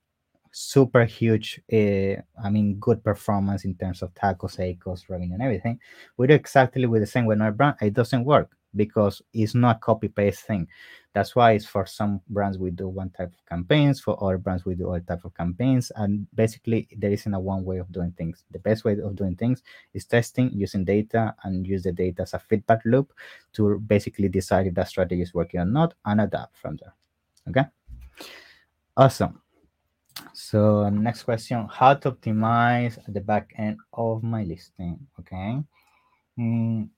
super 0.51 1.05
huge, 1.05 1.61
uh, 1.71 2.15
I 2.43 2.49
mean, 2.49 2.75
good 2.79 3.03
performance 3.03 3.65
in 3.65 3.75
terms 3.75 4.01
of 4.01 4.13
TACoS, 4.15 4.57
ACOS, 4.57 5.07
revenue, 5.07 5.35
and 5.35 5.43
everything. 5.43 5.79
We 6.17 6.27
do 6.27 6.33
exactly 6.33 6.85
with 6.87 7.01
the 7.01 7.07
same 7.07 7.25
with 7.25 7.39
our 7.39 7.51
brand. 7.51 7.75
It 7.81 7.93
doesn't 7.93 8.25
work 8.25 8.49
because 8.75 9.21
it's 9.33 9.55
not 9.55 9.81
copy 9.81 10.07
paste 10.07 10.43
thing. 10.43 10.67
That's 11.13 11.35
why 11.35 11.53
it's 11.53 11.65
for 11.65 11.85
some 11.85 12.21
brands 12.29 12.59
we 12.59 12.69
do 12.69 12.87
one 12.87 13.09
type 13.09 13.33
of 13.33 13.45
campaigns, 13.47 13.99
for 13.99 14.21
other 14.23 14.37
brands 14.37 14.63
we 14.63 14.75
do 14.75 14.89
other 14.89 14.99
type 14.99 15.25
of 15.25 15.33
campaigns, 15.33 15.91
and 15.95 16.27
basically 16.35 16.87
there 16.97 17.11
isn't 17.11 17.33
a 17.33 17.39
one 17.39 17.65
way 17.65 17.77
of 17.77 17.91
doing 17.91 18.11
things. 18.11 18.43
The 18.51 18.59
best 18.59 18.85
way 18.85 18.93
of 18.99 19.15
doing 19.15 19.35
things 19.35 19.63
is 19.93 20.05
testing 20.05 20.51
using 20.53 20.85
data 20.85 21.35
and 21.43 21.65
use 21.65 21.83
the 21.83 21.91
data 21.91 22.21
as 22.21 22.33
a 22.33 22.39
feedback 22.39 22.81
loop 22.85 23.11
to 23.53 23.79
basically 23.79 24.29
decide 24.29 24.67
if 24.67 24.75
that 24.75 24.87
strategy 24.87 25.21
is 25.21 25.33
working 25.33 25.59
or 25.59 25.65
not 25.65 25.95
and 26.05 26.21
adapt 26.21 26.57
from 26.57 26.77
there. 26.77 26.93
Okay, 27.49 27.67
awesome. 28.95 29.41
So 30.33 30.89
next 30.89 31.23
question: 31.23 31.67
How 31.71 31.95
to 31.95 32.11
optimize 32.11 32.99
the 33.11 33.21
back 33.21 33.53
end 33.57 33.77
of 33.93 34.21
my 34.21 34.43
listing? 34.43 35.07
Okay. 35.19 35.63
Mm 36.37 36.89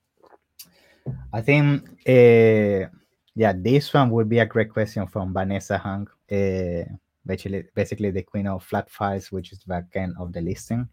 I 1.32 1.40
think 1.40 1.88
uh, 2.08 2.88
Yeah, 3.34 3.54
this 3.56 3.92
one 3.94 4.10
would 4.10 4.28
be 4.28 4.40
a 4.40 4.46
great 4.46 4.70
question 4.70 5.06
from 5.06 5.32
Vanessa 5.32 5.78
Hung. 5.78 6.06
Uh, 6.30 6.84
basically, 7.24 7.64
basically 7.74 8.10
the 8.10 8.22
queen 8.22 8.46
of 8.46 8.62
flat 8.62 8.90
files, 8.90 9.32
which 9.32 9.52
is 9.52 9.60
the 9.60 9.72
backend 9.72 10.12
of 10.20 10.32
the 10.32 10.40
listing. 10.40 10.88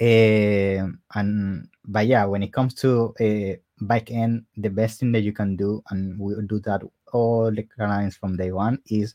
Uh, 0.00 0.86
and 1.14 1.68
but 1.84 2.06
yeah, 2.06 2.24
when 2.26 2.42
it 2.42 2.52
comes 2.52 2.74
to 2.74 3.12
a 3.18 3.58
backend, 3.82 4.44
the 4.56 4.68
best 4.68 5.00
thing 5.00 5.10
that 5.12 5.22
you 5.22 5.32
can 5.32 5.56
do, 5.56 5.82
and 5.90 6.18
we 6.18 6.34
do 6.46 6.60
that 6.60 6.82
all 7.12 7.50
the 7.50 7.62
clients 7.64 8.16
from 8.16 8.36
day 8.36 8.52
one, 8.52 8.78
is 8.86 9.14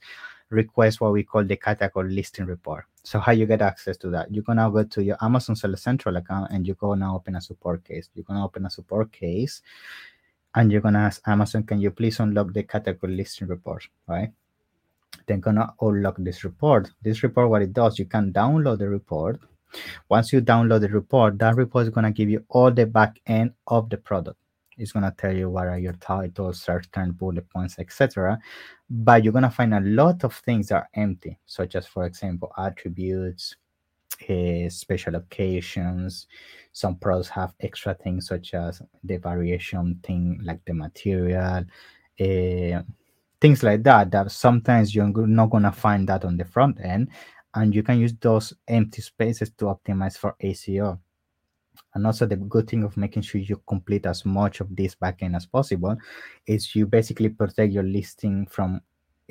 request 0.49 0.99
what 0.99 1.13
we 1.13 1.23
call 1.23 1.45
the 1.45 1.55
category 1.55 2.11
listing 2.13 2.45
report. 2.45 2.85
So 3.03 3.19
how 3.19 3.31
you 3.31 3.45
get 3.45 3.61
access 3.61 3.97
to 3.97 4.09
that? 4.11 4.33
You're 4.33 4.43
gonna 4.43 4.69
go 4.69 4.83
to 4.83 5.03
your 5.03 5.17
Amazon 5.21 5.55
Seller 5.55 5.77
Central 5.77 6.17
account 6.17 6.51
and 6.51 6.67
you're 6.67 6.75
gonna 6.75 7.15
open 7.15 7.35
a 7.35 7.41
support 7.41 7.83
case. 7.83 8.09
You're 8.13 8.25
gonna 8.25 8.45
open 8.45 8.65
a 8.65 8.69
support 8.69 9.11
case 9.11 9.61
and 10.55 10.71
you're 10.71 10.81
gonna 10.81 10.99
ask 10.99 11.21
Amazon, 11.27 11.63
can 11.63 11.79
you 11.79 11.91
please 11.91 12.19
unlock 12.19 12.53
the 12.53 12.63
category 12.63 13.15
listing 13.15 13.47
report, 13.47 13.87
right? 14.07 14.31
Then 15.25 15.39
gonna 15.39 15.73
unlock 15.81 16.17
this 16.19 16.43
report. 16.43 16.91
This 17.01 17.23
report, 17.23 17.49
what 17.49 17.61
it 17.61 17.73
does, 17.73 17.97
you 17.97 18.05
can 18.05 18.31
download 18.31 18.79
the 18.79 18.89
report. 18.89 19.39
Once 20.09 20.33
you 20.33 20.41
download 20.41 20.81
the 20.81 20.89
report, 20.89 21.39
that 21.39 21.55
report 21.55 21.87
is 21.87 21.89
gonna 21.89 22.11
give 22.11 22.29
you 22.29 22.43
all 22.49 22.71
the 22.71 22.85
back 22.85 23.19
end 23.25 23.53
of 23.67 23.89
the 23.89 23.97
product. 23.97 24.37
It's 24.81 24.91
gonna 24.91 25.13
tell 25.15 25.35
you 25.35 25.49
what 25.49 25.67
are 25.67 25.77
your 25.77 25.93
titles, 25.93 26.67
term, 26.91 27.11
bullet 27.11 27.47
points, 27.49 27.77
etc. 27.77 28.39
But 28.89 29.23
you're 29.23 29.33
gonna 29.33 29.51
find 29.51 29.73
a 29.73 29.79
lot 29.79 30.23
of 30.23 30.33
things 30.33 30.69
that 30.69 30.75
are 30.75 30.89
empty, 30.95 31.37
such 31.45 31.75
as, 31.75 31.85
for 31.85 32.05
example, 32.05 32.51
attributes, 32.57 33.55
uh, 34.29 34.69
special 34.69 35.15
occasions. 35.15 36.27
Some 36.73 36.95
products 36.95 37.29
have 37.29 37.53
extra 37.59 37.93
things 37.93 38.27
such 38.27 38.53
as 38.53 38.81
the 39.03 39.17
variation 39.17 39.99
thing, 40.03 40.39
like 40.43 40.65
the 40.65 40.73
material, 40.73 41.63
uh, 42.19 42.81
things 43.39 43.63
like 43.63 43.83
that. 43.83 44.09
That 44.11 44.31
sometimes 44.31 44.95
you're 44.95 45.27
not 45.27 45.51
gonna 45.51 45.71
find 45.71 46.09
that 46.09 46.25
on 46.25 46.37
the 46.37 46.45
front 46.45 46.79
end, 46.81 47.09
and 47.53 47.75
you 47.75 47.83
can 47.83 47.99
use 47.99 48.13
those 48.19 48.53
empty 48.67 49.01
spaces 49.01 49.51
to 49.57 49.65
optimize 49.65 50.17
for 50.17 50.35
SEO. 50.41 50.99
And 51.93 52.05
also 52.05 52.25
the 52.25 52.37
good 52.37 52.69
thing 52.69 52.83
of 52.83 52.97
making 52.97 53.23
sure 53.23 53.41
you 53.41 53.61
complete 53.67 54.05
as 54.05 54.25
much 54.25 54.59
of 54.59 54.75
this 54.75 54.95
backend 54.95 55.35
as 55.35 55.45
possible 55.45 55.97
is 56.45 56.75
you 56.75 56.85
basically 56.85 57.29
protect 57.29 57.73
your 57.73 57.83
listing 57.83 58.45
from 58.45 58.81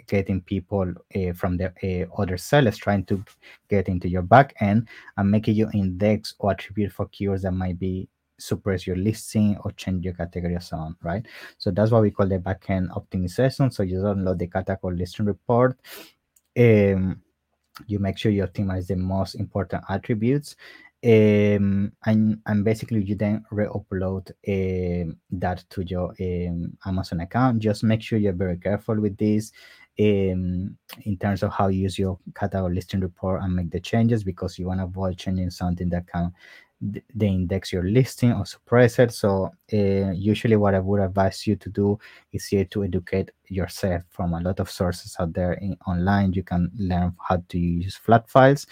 getting 0.07 0.40
people 0.40 0.92
uh, 1.14 1.33
from 1.35 1.57
the 1.57 1.72
uh, 1.83 2.20
other 2.20 2.37
sellers 2.37 2.79
trying 2.79 3.05
to 3.05 3.22
get 3.68 3.88
into 3.88 4.09
your 4.09 4.22
back 4.22 4.55
end 4.61 4.88
and 5.16 5.31
making 5.31 5.55
you 5.55 5.68
index 5.74 6.35
or 6.38 6.53
attribute 6.53 6.92
for 6.92 7.07
keywords 7.09 7.42
that 7.42 7.53
might 7.53 7.79
be 7.79 8.09
suppress 8.38 8.87
your 8.87 8.96
listing 8.96 9.57
or 9.64 9.70
change 9.72 10.05
your 10.05 10.14
category 10.14 10.55
or 10.55 10.61
so 10.61 10.76
on, 10.76 10.96
right? 11.03 11.26
So 11.59 11.70
that's 11.70 11.90
what 11.90 12.03
we 12.03 12.11
call 12.11 12.26
the 12.26 12.38
backend 12.38 12.88
optimization. 12.90 13.72
So 13.72 13.83
you 13.83 13.98
download 13.98 14.38
the 14.38 14.46
category 14.46 14.96
listing 14.96 15.26
report. 15.26 15.79
Um, 16.59 17.22
you 17.87 17.98
make 17.98 18.18
sure 18.18 18.33
you 18.33 18.44
optimize 18.46 18.87
the 18.87 18.96
most 18.96 19.35
important 19.35 19.85
attributes 19.88 20.57
um, 21.02 21.92
and 22.04 22.38
and 22.44 22.64
basically 22.64 23.02
you 23.02 23.14
then 23.14 23.44
re-upload 23.50 24.30
that 25.30 25.64
to 25.70 25.82
your 25.82 26.14
um, 26.20 26.76
Amazon 26.84 27.20
account. 27.20 27.60
Just 27.60 27.82
make 27.82 28.02
sure 28.02 28.18
you're 28.18 28.32
very 28.32 28.58
careful 28.58 29.00
with 29.00 29.16
this 29.16 29.52
um, 29.98 30.76
in 31.02 31.16
terms 31.18 31.42
of 31.42 31.52
how 31.52 31.68
you 31.68 31.82
use 31.82 31.98
your 31.98 32.18
catalog 32.34 32.72
listing 32.72 33.00
report 33.00 33.42
and 33.42 33.56
make 33.56 33.70
the 33.70 33.80
changes 33.80 34.24
because 34.24 34.58
you 34.58 34.66
want 34.66 34.80
to 34.80 34.84
avoid 34.84 35.16
changing 35.16 35.50
something 35.50 35.88
that 35.88 36.06
can 36.06 36.32
they 37.14 37.26
index 37.26 37.72
your 37.72 37.82
listing 37.82 38.32
or 38.32 38.46
suppress 38.46 38.98
it. 38.98 39.12
So 39.12 39.50
uh, 39.72 40.12
usually 40.12 40.56
what 40.56 40.74
I 40.74 40.80
would 40.80 41.00
advise 41.00 41.46
you 41.46 41.56
to 41.56 41.68
do 41.68 41.98
is 42.32 42.46
here 42.46 42.64
to 42.66 42.84
educate 42.84 43.30
yourself 43.48 44.02
from 44.08 44.32
a 44.32 44.40
lot 44.40 44.60
of 44.60 44.70
sources 44.70 45.14
out 45.18 45.34
there 45.34 45.54
in, 45.54 45.76
online. 45.86 46.32
You 46.32 46.42
can 46.42 46.70
learn 46.78 47.14
how 47.28 47.42
to 47.48 47.58
use 47.58 47.96
flat 47.96 48.30
files 48.30 48.66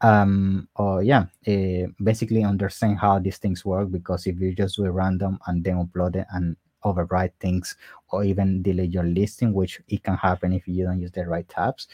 um 0.00 0.68
or 0.76 1.02
yeah 1.02 1.24
uh, 1.48 1.86
basically 2.04 2.44
understand 2.44 2.98
how 2.98 3.18
these 3.18 3.38
things 3.38 3.64
work 3.64 3.90
because 3.90 4.26
if 4.26 4.38
you 4.40 4.54
just 4.54 4.76
do 4.76 4.84
it 4.84 4.90
random 4.90 5.38
and 5.46 5.64
then 5.64 5.74
upload 5.84 6.14
it 6.14 6.26
and 6.32 6.56
overwrite 6.84 7.32
things 7.40 7.76
or 8.10 8.22
even 8.22 8.62
delete 8.62 8.92
your 8.92 9.02
listing 9.04 9.52
which 9.52 9.80
it 9.88 10.02
can 10.04 10.16
happen 10.16 10.52
if 10.52 10.68
you 10.68 10.84
don't 10.84 11.00
use 11.00 11.10
the 11.10 11.26
right 11.26 11.48
tabs 11.48 11.88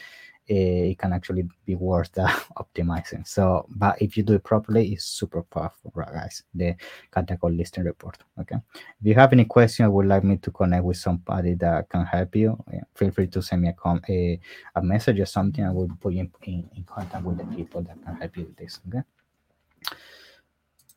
it 0.47 0.97
can 0.97 1.13
actually 1.13 1.47
be 1.65 1.75
worth 1.75 2.17
uh, 2.17 2.27
optimizing. 2.57 3.27
So 3.27 3.65
but 3.69 4.01
if 4.01 4.15
you 4.17 4.23
do 4.23 4.33
it 4.33 4.43
properly 4.43 4.93
it's 4.93 5.05
super 5.05 5.43
powerful 5.43 5.91
right, 5.95 6.13
guys? 6.13 6.43
The 6.53 6.75
category 7.11 7.55
listing 7.55 7.83
report 7.83 8.17
okay? 8.39 8.57
If 8.75 9.05
you 9.05 9.15
have 9.15 9.33
any 9.33 9.45
question 9.45 9.91
would 9.91 10.07
like 10.07 10.23
me 10.23 10.37
to 10.37 10.51
connect 10.51 10.83
with 10.83 10.97
somebody 10.97 11.53
that 11.55 11.89
can 11.89 12.05
help 12.05 12.35
you 12.35 12.63
feel 12.93 13.11
free 13.11 13.27
to 13.27 13.41
send 13.41 13.61
me 13.61 13.69
a, 13.69 13.73
com- 13.73 14.01
a, 14.09 14.39
a 14.75 14.81
message 14.81 15.19
or 15.19 15.25
something. 15.25 15.63
I 15.63 15.71
will 15.71 15.89
put 15.99 16.13
you 16.13 16.21
in, 16.21 16.31
in, 16.43 16.69
in 16.75 16.83
contact 16.83 17.23
with 17.23 17.37
the 17.37 17.55
people 17.55 17.81
that 17.81 18.03
can 18.03 18.15
help 18.15 18.37
you 18.37 18.43
with 18.45 18.57
this 18.57 18.79
okay 18.87 19.01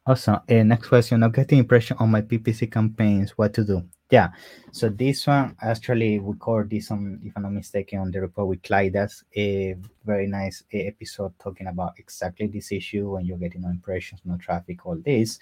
Awesome. 0.08 0.40
Uh, 0.48 0.62
next 0.62 0.88
question. 0.88 1.22
I'm 1.22 1.30
getting 1.30 1.58
impression 1.58 1.98
on 2.00 2.10
my 2.10 2.22
PPC 2.22 2.72
campaigns. 2.72 3.32
What 3.32 3.52
to 3.52 3.62
do? 3.62 3.82
Yeah. 4.08 4.30
So 4.72 4.88
this 4.88 5.26
one 5.26 5.54
actually 5.60 6.18
we 6.18 6.34
covered 6.42 6.70
this 6.70 6.90
on, 6.90 7.20
if 7.22 7.34
I'm 7.36 7.42
not 7.42 7.52
mistaken, 7.52 7.98
on 7.98 8.10
the 8.10 8.22
report 8.22 8.48
with 8.48 8.62
Clydas. 8.62 9.24
A 9.36 9.76
very 10.06 10.26
nice 10.26 10.64
uh, 10.72 10.78
episode 10.78 11.38
talking 11.38 11.66
about 11.66 11.92
exactly 11.98 12.46
this 12.46 12.72
issue 12.72 13.10
when 13.10 13.26
you're 13.26 13.36
getting 13.36 13.60
no 13.60 13.68
impressions, 13.68 14.22
no 14.24 14.38
traffic, 14.38 14.86
all 14.86 14.96
this. 14.96 15.40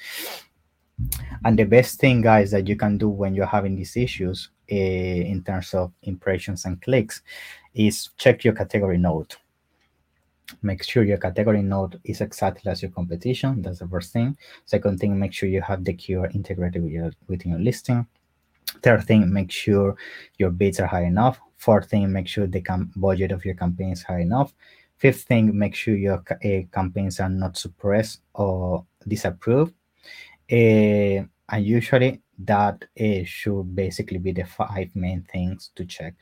And 1.45 1.57
the 1.57 1.65
best 1.65 2.01
thing, 2.01 2.21
guys, 2.21 2.51
that 2.51 2.67
you 2.67 2.75
can 2.75 2.99
do 2.99 3.09
when 3.09 3.37
you're 3.37 3.47
having 3.47 3.77
these 3.77 3.97
issues 3.97 4.51
uh, 4.73 4.75
in 4.75 5.45
terms 5.45 5.75
of 5.75 5.93
impressions 6.03 6.65
and 6.65 6.83
clicks 6.83 7.23
is 7.73 8.11
check 8.17 8.43
your 8.43 8.55
category 8.55 8.99
node 8.99 9.37
make 10.63 10.83
sure 10.83 11.05
your 11.05 11.19
category 11.19 11.63
node 11.63 12.01
is 12.05 12.21
exactly 12.21 12.71
as 12.71 12.83
your 12.83 12.91
competition. 12.91 13.63
That's 13.63 13.81
the 13.81 13.89
first 13.89 14.13
thing. 14.13 14.37
Second 14.65 14.99
thing, 14.99 15.19
make 15.19 15.33
sure 15.33 15.49
you 15.49 15.63
have 15.63 15.85
the 15.85 15.95
keyword 15.95 16.35
integrated 16.35 16.83
with 16.83 16.93
your, 16.93 17.11
within 17.29 17.53
your 17.53 17.61
listing. 17.61 18.07
Third 18.83 19.05
thing, 19.05 19.33
make 19.33 19.51
sure 19.51 19.97
your 20.39 20.51
bids 20.51 20.81
are 20.81 20.87
high 20.87 21.05
enough. 21.05 21.41
Fourth 21.57 21.91
thing, 21.91 22.13
make 22.13 22.29
sure 22.29 22.47
the 22.47 22.63
budget 22.97 23.33
of 23.33 23.45
your 23.45 23.55
campaign 23.55 23.93
is 23.93 24.03
high 24.03 24.21
enough. 24.21 24.55
Fifth 24.99 25.23
thing, 25.23 25.57
make 25.57 25.75
sure 25.75 25.95
your 25.95 26.23
uh, 26.31 26.63
campaigns 26.73 27.21
are 27.21 27.29
not 27.29 27.57
suppressed 27.57 28.21
or 28.35 28.85
disapproved. 29.07 29.75
Uh, 30.51 31.25
and 31.49 31.65
usually 31.65 32.23
that 32.39 32.85
uh, 33.01 33.25
should 33.25 33.75
basically 33.75 34.19
be 34.19 34.33
the 34.33 34.45
five 34.45 34.91
main 34.95 35.23
things 35.33 35.71
to 35.75 35.85
check 35.85 36.15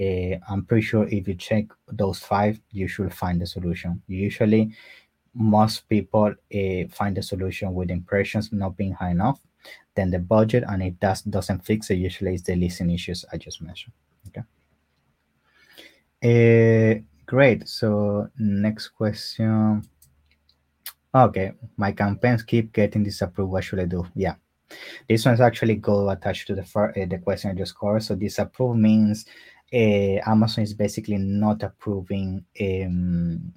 uh, 0.00 0.36
I'm 0.48 0.64
pretty 0.64 0.82
sure 0.82 1.06
if 1.08 1.28
you 1.28 1.34
check 1.34 1.66
those 1.90 2.18
five, 2.18 2.60
you 2.70 2.88
should 2.88 3.12
find 3.14 3.40
the 3.40 3.46
solution. 3.46 4.02
Usually, 4.06 4.74
most 5.34 5.88
people 5.88 6.34
uh, 6.54 6.88
find 6.90 7.16
the 7.16 7.22
solution 7.22 7.74
with 7.74 7.90
impressions 7.90 8.52
not 8.52 8.76
being 8.76 8.92
high 8.92 9.10
enough, 9.10 9.40
then 9.94 10.10
the 10.10 10.18
budget, 10.18 10.64
and 10.68 10.82
it 10.82 10.98
does 11.00 11.22
doesn't 11.22 11.64
fix 11.64 11.90
it. 11.90 11.96
Usually, 11.96 12.34
it's 12.34 12.42
the 12.42 12.56
listing 12.56 12.90
issues 12.90 13.24
I 13.32 13.36
just 13.36 13.62
mentioned. 13.62 13.92
Okay. 14.28 14.42
Uh, 16.22 17.00
great. 17.26 17.68
So 17.68 18.28
next 18.38 18.88
question. 18.88 19.82
Okay, 21.14 21.52
my 21.76 21.92
campaigns 21.92 22.42
keep 22.42 22.72
getting 22.72 23.04
disapproved. 23.04 23.52
What 23.52 23.62
should 23.62 23.78
I 23.78 23.84
do? 23.84 24.04
Yeah, 24.16 24.34
this 25.08 25.24
one's 25.24 25.40
actually 25.40 25.76
go 25.76 26.10
attached 26.10 26.48
to 26.48 26.54
the 26.54 26.62
uh, 26.62 27.06
the 27.06 27.18
question 27.18 27.50
I 27.50 27.54
just 27.54 27.78
covered. 27.78 28.02
So 28.02 28.16
disapprove 28.16 28.76
means 28.76 29.26
uh, 29.74 30.30
Amazon 30.30 30.62
is 30.64 30.74
basically 30.74 31.18
not 31.18 31.62
approving 31.62 32.44
um, 32.60 33.52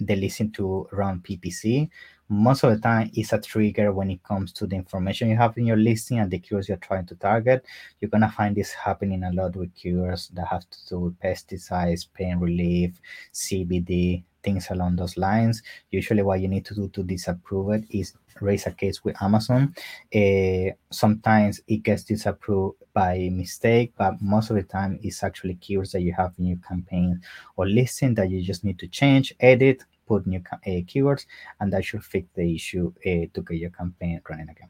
the 0.00 0.16
listing 0.16 0.50
to 0.52 0.88
run 0.92 1.20
PPC. 1.20 1.88
Most 2.28 2.64
of 2.64 2.74
the 2.74 2.80
time, 2.80 3.10
it's 3.14 3.32
a 3.32 3.40
trigger 3.40 3.92
when 3.92 4.10
it 4.10 4.24
comes 4.24 4.52
to 4.54 4.66
the 4.66 4.74
information 4.76 5.28
you 5.28 5.36
have 5.36 5.56
in 5.58 5.66
your 5.66 5.76
listing 5.76 6.18
and 6.18 6.30
the 6.30 6.38
cures 6.38 6.68
you're 6.68 6.78
trying 6.78 7.06
to 7.06 7.14
target. 7.14 7.64
You're 8.00 8.08
gonna 8.08 8.30
find 8.30 8.56
this 8.56 8.72
happening 8.72 9.22
a 9.22 9.32
lot 9.32 9.54
with 9.54 9.74
cures 9.74 10.28
that 10.34 10.48
have 10.48 10.68
to 10.68 10.78
do 10.88 10.98
with 11.00 11.20
pesticides, 11.20 12.08
pain 12.12 12.38
relief, 12.38 13.00
CBD, 13.32 14.24
things 14.42 14.68
along 14.70 14.96
those 14.96 15.16
lines. 15.16 15.62
Usually, 15.90 16.22
what 16.22 16.40
you 16.40 16.48
need 16.48 16.64
to 16.66 16.74
do 16.74 16.88
to 16.88 17.02
disapprove 17.02 17.74
it 17.74 17.84
is 17.90 18.14
raise 18.40 18.66
a 18.66 18.72
case 18.72 19.04
with 19.04 19.20
Amazon. 19.22 19.74
Uh, 20.14 20.70
sometimes 20.90 21.60
it 21.68 21.82
gets 21.82 22.04
disapproved 22.04 22.76
by 22.94 23.28
mistake, 23.30 23.92
but 23.98 24.14
most 24.22 24.50
of 24.50 24.56
the 24.56 24.62
time 24.62 24.98
it's 25.02 25.22
actually 25.22 25.56
keywords 25.56 25.92
that 25.92 26.00
you 26.00 26.14
have 26.14 26.32
in 26.38 26.46
your 26.46 26.58
campaign 26.66 27.20
or 27.56 27.66
listing 27.66 28.14
that 28.14 28.30
you 28.30 28.40
just 28.40 28.64
need 28.64 28.78
to 28.78 28.88
change, 28.88 29.34
edit, 29.40 29.84
put 30.06 30.26
new 30.26 30.42
uh, 30.52 30.56
keywords, 30.64 31.26
and 31.60 31.72
that 31.72 31.84
should 31.84 32.04
fix 32.04 32.28
the 32.34 32.54
issue 32.54 32.92
uh, 33.04 33.26
to 33.34 33.42
get 33.46 33.58
your 33.58 33.70
campaign 33.70 34.20
running 34.28 34.48
again. 34.48 34.68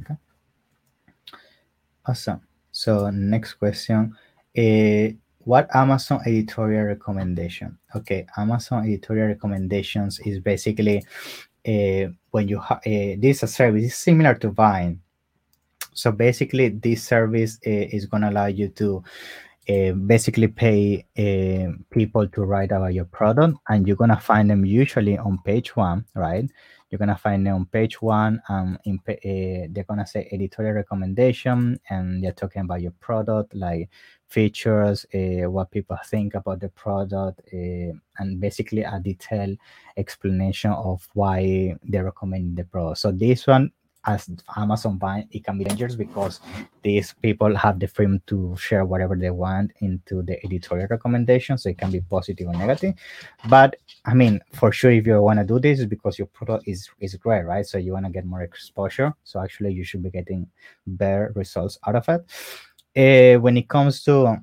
Okay. 0.00 0.14
Awesome. 2.06 2.40
So 2.72 3.10
next 3.10 3.54
question. 3.54 4.16
Uh, 4.56 5.14
what 5.40 5.68
Amazon 5.74 6.20
editorial 6.26 6.84
recommendation? 6.84 7.78
Okay, 7.94 8.26
Amazon 8.36 8.84
editorial 8.86 9.28
recommendations 9.28 10.20
is 10.20 10.40
basically 10.40 11.04
uh, 11.66 12.08
when 12.30 12.48
you 12.48 12.58
have 12.60 12.78
uh, 12.78 13.16
this 13.18 13.38
is 13.38 13.42
a 13.44 13.46
service 13.46 13.84
is 13.84 13.94
similar 13.94 14.34
to 14.34 14.50
Vine. 14.50 15.00
So 15.98 16.12
basically, 16.12 16.68
this 16.68 17.02
service 17.02 17.58
uh, 17.66 17.70
is 17.96 18.06
going 18.06 18.22
to 18.22 18.30
allow 18.30 18.46
you 18.46 18.68
to 18.68 19.02
uh, 19.68 19.92
basically 19.92 20.46
pay 20.46 21.04
uh, 21.18 21.72
people 21.90 22.28
to 22.28 22.42
write 22.42 22.70
about 22.70 22.94
your 22.94 23.06
product, 23.06 23.58
and 23.68 23.86
you're 23.86 23.96
going 23.96 24.10
to 24.10 24.16
find 24.16 24.48
them 24.48 24.64
usually 24.64 25.18
on 25.18 25.38
page 25.44 25.74
one, 25.74 26.04
right? 26.14 26.48
You're 26.88 27.00
going 27.00 27.08
to 27.08 27.16
find 27.16 27.44
them 27.44 27.56
on 27.56 27.66
page 27.66 28.00
one, 28.00 28.40
and 28.48 28.78
in, 28.84 29.00
uh, 29.08 29.66
they're 29.72 29.88
going 29.88 29.98
to 29.98 30.06
say 30.06 30.28
editorial 30.30 30.74
recommendation, 30.74 31.80
and 31.90 32.22
they're 32.22 32.32
talking 32.32 32.62
about 32.62 32.80
your 32.80 32.94
product, 33.00 33.52
like 33.54 33.90
features, 34.28 35.04
what 35.12 35.72
people 35.72 35.98
think 36.06 36.34
about 36.34 36.60
the 36.60 36.68
product, 36.68 37.40
and 37.52 38.40
basically 38.40 38.82
a 38.84 39.00
detailed 39.02 39.58
explanation 39.96 40.70
of 40.70 41.08
why 41.14 41.74
they 41.82 41.98
recommend 41.98 42.56
the 42.56 42.64
product. 42.64 42.98
So 42.98 43.10
this 43.10 43.46
one 43.48 43.72
as 44.08 44.30
Amazon 44.56 44.98
Vine, 44.98 45.28
it 45.30 45.44
can 45.44 45.58
be 45.58 45.64
dangerous 45.64 45.94
because 45.94 46.40
these 46.82 47.14
people 47.22 47.54
have 47.54 47.78
the 47.78 47.86
freedom 47.86 48.22
to 48.26 48.56
share 48.56 48.86
whatever 48.86 49.14
they 49.14 49.30
want 49.30 49.70
into 49.80 50.22
the 50.22 50.42
editorial 50.44 50.88
recommendation. 50.88 51.58
So 51.58 51.68
it 51.68 51.76
can 51.76 51.90
be 51.90 52.00
positive 52.00 52.48
or 52.48 52.54
negative. 52.54 52.94
But 53.48 53.76
I 54.06 54.14
mean, 54.14 54.40
for 54.54 54.72
sure, 54.72 54.90
if 54.90 55.06
you 55.06 55.20
want 55.20 55.40
to 55.40 55.44
do 55.44 55.60
this, 55.60 55.80
is 55.80 55.86
because 55.86 56.18
your 56.18 56.28
product 56.28 56.66
is 56.66 56.88
is 57.00 57.14
great, 57.16 57.42
right? 57.42 57.66
So 57.66 57.76
you 57.76 57.92
want 57.92 58.06
to 58.06 58.12
get 58.12 58.24
more 58.24 58.42
exposure. 58.42 59.14
So 59.24 59.40
actually, 59.40 59.74
you 59.74 59.84
should 59.84 60.02
be 60.02 60.10
getting 60.10 60.48
better 60.86 61.32
results 61.36 61.78
out 61.86 61.96
of 61.96 62.08
it. 62.08 62.24
Uh, 62.96 63.38
when 63.40 63.58
it 63.58 63.68
comes 63.68 64.02
to 64.04 64.38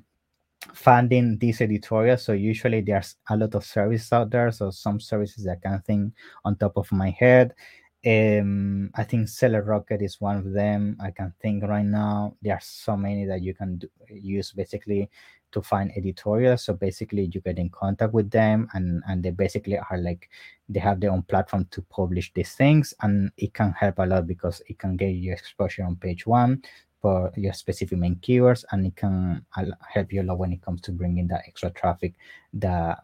funding 0.74 1.38
these 1.38 1.60
editorials, 1.60 2.22
so 2.22 2.32
usually 2.32 2.82
there's 2.82 3.16
a 3.28 3.36
lot 3.36 3.54
of 3.56 3.64
services 3.64 4.12
out 4.12 4.30
there. 4.30 4.52
So 4.52 4.70
some 4.70 5.00
services 5.00 5.48
I 5.48 5.56
can 5.56 5.82
think 5.82 6.14
on 6.44 6.54
top 6.54 6.76
of 6.76 6.90
my 6.92 7.10
head 7.10 7.54
um, 8.04 8.90
I 8.94 9.04
think 9.04 9.28
Seller 9.28 9.62
Rocket 9.62 10.02
is 10.02 10.20
one 10.20 10.36
of 10.36 10.52
them. 10.52 10.96
I 11.00 11.10
can 11.10 11.32
think 11.40 11.64
right 11.64 11.84
now. 11.84 12.34
There 12.42 12.54
are 12.54 12.60
so 12.62 12.96
many 12.96 13.24
that 13.26 13.42
you 13.42 13.54
can 13.54 13.78
do, 13.78 13.88
use 14.08 14.52
basically 14.52 15.10
to 15.52 15.62
find 15.62 15.90
editorials. 15.96 16.64
So 16.64 16.74
basically, 16.74 17.30
you 17.32 17.40
get 17.40 17.58
in 17.58 17.70
contact 17.70 18.12
with 18.12 18.30
them, 18.30 18.68
and 18.74 19.02
and 19.08 19.22
they 19.22 19.30
basically 19.30 19.78
are 19.78 19.98
like 19.98 20.28
they 20.68 20.80
have 20.80 21.00
their 21.00 21.10
own 21.10 21.22
platform 21.22 21.66
to 21.70 21.82
publish 21.82 22.32
these 22.34 22.54
things, 22.54 22.94
and 23.02 23.30
it 23.36 23.54
can 23.54 23.72
help 23.72 23.98
a 23.98 24.06
lot 24.06 24.26
because 24.26 24.62
it 24.68 24.78
can 24.78 24.96
get 24.96 25.08
you 25.08 25.32
exposure 25.32 25.84
on 25.84 25.96
page 25.96 26.26
one 26.26 26.62
for 27.02 27.32
your 27.36 27.52
specific 27.52 27.98
main 27.98 28.16
keywords, 28.16 28.64
and 28.70 28.86
it 28.86 28.96
can 28.96 29.44
help 29.88 30.12
you 30.12 30.22
a 30.22 30.24
lot 30.24 30.38
when 30.38 30.52
it 30.52 30.62
comes 30.62 30.80
to 30.82 30.92
bringing 30.92 31.26
that 31.28 31.42
extra 31.46 31.70
traffic 31.70 32.14
that 32.52 33.00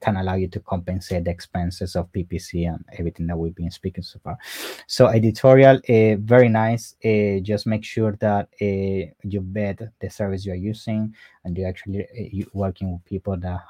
can 0.00 0.16
allow 0.16 0.34
you 0.34 0.48
to 0.48 0.60
compensate 0.60 1.24
the 1.24 1.30
expenses 1.30 1.96
of 1.96 2.10
PPC 2.12 2.68
and 2.68 2.84
everything 2.98 3.26
that 3.26 3.36
we've 3.36 3.54
been 3.54 3.70
speaking 3.70 4.02
so 4.04 4.18
far. 4.22 4.38
So 4.86 5.06
editorial, 5.06 5.76
uh, 5.76 6.16
very 6.20 6.48
nice. 6.48 6.94
Uh, 7.04 7.40
just 7.40 7.66
make 7.66 7.84
sure 7.84 8.16
that 8.20 8.48
uh, 8.60 9.12
you 9.22 9.40
vet 9.42 9.80
the 10.00 10.10
service 10.10 10.44
you're 10.44 10.54
using 10.54 11.14
and 11.44 11.56
you're 11.56 11.68
actually 11.68 12.04
uh, 12.04 12.46
working 12.52 12.92
with 12.92 13.04
people 13.04 13.36
that 13.38 13.60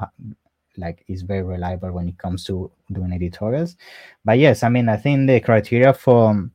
like 0.77 1.05
is 1.09 1.23
very 1.23 1.43
reliable 1.43 1.93
when 1.93 2.09
it 2.09 2.19
comes 2.19 2.45
to 2.45 2.71
doing 2.93 3.13
editorials. 3.13 3.77
But 4.25 4.39
yes, 4.39 4.63
I 4.63 4.69
mean, 4.69 4.89
I 4.89 4.97
think 4.97 5.29
the 5.29 5.41
criteria 5.41 5.93
for, 5.93 6.49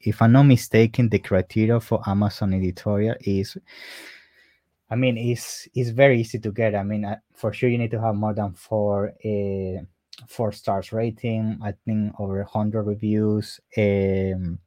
if 0.00 0.20
I'm 0.22 0.32
not 0.32 0.44
mistaken, 0.44 1.08
the 1.08 1.18
criteria 1.18 1.80
for 1.80 2.00
Amazon 2.06 2.54
editorial 2.54 3.16
is 3.20 3.56
I 4.90 4.96
mean, 4.96 5.16
it's 5.16 5.66
it's 5.74 5.90
very 5.90 6.20
easy 6.20 6.38
to 6.38 6.52
get. 6.52 6.74
I 6.74 6.82
mean, 6.82 7.04
uh, 7.04 7.16
for 7.34 7.52
sure 7.52 7.68
you 7.68 7.78
need 7.78 7.90
to 7.92 8.00
have 8.00 8.14
more 8.14 8.34
than 8.34 8.52
four 8.54 9.14
uh, 9.24 9.82
four 10.28 10.52
stars 10.52 10.92
rating. 10.92 11.58
I 11.62 11.72
think 11.84 12.14
over 12.18 12.42
hundred 12.44 12.82
reviews. 12.84 13.60
Um, 13.76 14.58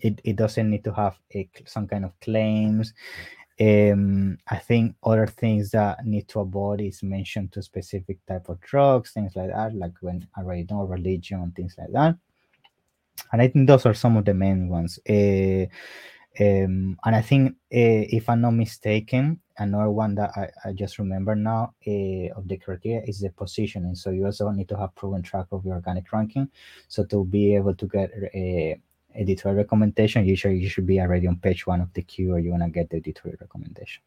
it, 0.00 0.20
it 0.22 0.36
doesn't 0.36 0.70
need 0.70 0.84
to 0.84 0.92
have 0.92 1.18
a, 1.34 1.48
some 1.66 1.86
kind 1.88 2.04
of 2.04 2.18
claims. 2.20 2.92
Um, 3.60 4.38
I 4.48 4.56
think 4.56 4.96
other 5.02 5.26
things 5.26 5.70
that 5.70 6.04
need 6.04 6.28
to 6.28 6.40
avoid 6.40 6.80
is 6.80 7.02
mentioned 7.02 7.52
to 7.52 7.62
specific 7.62 8.18
type 8.26 8.48
of 8.48 8.60
drugs, 8.60 9.12
things 9.12 9.36
like 9.36 9.50
that, 9.50 9.74
like 9.74 9.92
when 10.00 10.26
I 10.36 10.40
already 10.40 10.66
know 10.68 10.82
religion, 10.82 11.52
things 11.54 11.76
like 11.78 11.92
that. 11.92 12.16
And 13.32 13.40
I 13.40 13.48
think 13.48 13.66
those 13.66 13.86
are 13.86 13.94
some 13.94 14.16
of 14.16 14.24
the 14.24 14.34
main 14.34 14.68
ones. 14.68 14.98
Uh, 15.08 15.66
um, 16.40 16.98
and 17.04 17.16
I 17.16 17.22
think, 17.22 17.52
uh, 17.52 18.04
if 18.10 18.28
I'm 18.28 18.40
not 18.40 18.50
mistaken, 18.54 19.40
another 19.58 19.90
one 19.90 20.14
that 20.16 20.30
I, 20.36 20.50
I 20.68 20.72
just 20.72 20.98
remember 20.98 21.34
now 21.34 21.74
uh, 21.86 22.28
of 22.36 22.48
the 22.48 22.56
criteria 22.56 23.02
is 23.06 23.20
the 23.20 23.30
positioning. 23.30 23.94
So 23.94 24.10
you 24.10 24.26
also 24.26 24.50
need 24.50 24.68
to 24.68 24.76
have 24.76 24.94
proven 24.94 25.22
track 25.22 25.46
of 25.52 25.64
your 25.64 25.74
organic 25.74 26.12
ranking. 26.12 26.48
So 26.88 27.04
to 27.04 27.24
be 27.24 27.54
able 27.54 27.74
to 27.74 27.86
get 27.86 28.10
a 28.34 28.80
editorial 29.14 29.58
recommendation, 29.58 30.26
usually 30.26 30.58
you 30.58 30.68
should 30.68 30.86
be 30.86 31.00
already 31.00 31.26
on 31.26 31.36
page 31.36 31.66
one 31.66 31.80
of 31.80 31.92
the 31.92 32.02
queue 32.02 32.32
or 32.34 32.38
you 32.38 32.50
want 32.50 32.64
to 32.64 32.70
get 32.70 32.90
the 32.90 32.96
editorial 32.96 33.38
recommendation. 33.40 34.02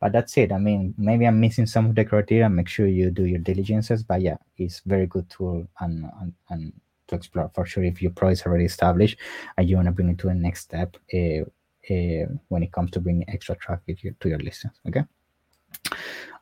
But 0.00 0.12
that's 0.12 0.36
it. 0.36 0.50
I 0.50 0.58
mean, 0.58 0.94
maybe 0.98 1.26
I'm 1.26 1.38
missing 1.38 1.66
some 1.66 1.86
of 1.86 1.94
the 1.94 2.04
criteria. 2.04 2.48
Make 2.50 2.68
sure 2.68 2.88
you 2.88 3.10
do 3.10 3.24
your 3.24 3.38
diligences. 3.38 4.02
But 4.02 4.20
yeah, 4.20 4.36
it's 4.56 4.80
very 4.80 5.06
good 5.06 5.30
tool 5.30 5.68
and 5.78 6.10
and, 6.20 6.32
and 6.50 6.72
to 7.08 7.14
explore 7.14 7.50
for 7.54 7.64
sure 7.66 7.84
if 7.84 8.02
your 8.02 8.10
product 8.10 8.40
is 8.40 8.46
already 8.46 8.64
established 8.64 9.18
and 9.56 9.68
you 9.68 9.76
want 9.76 9.86
to 9.86 9.92
bring 9.92 10.08
it 10.08 10.18
to 10.18 10.26
the 10.26 10.34
next 10.34 10.60
step. 10.60 10.96
Uh, 11.14 11.44
uh, 11.90 12.26
when 12.48 12.62
it 12.62 12.72
comes 12.72 12.90
to 12.92 13.00
bringing 13.00 13.28
extra 13.28 13.56
traffic 13.56 13.98
to 14.20 14.28
your 14.28 14.38
listings. 14.38 14.80
Okay. 14.88 15.04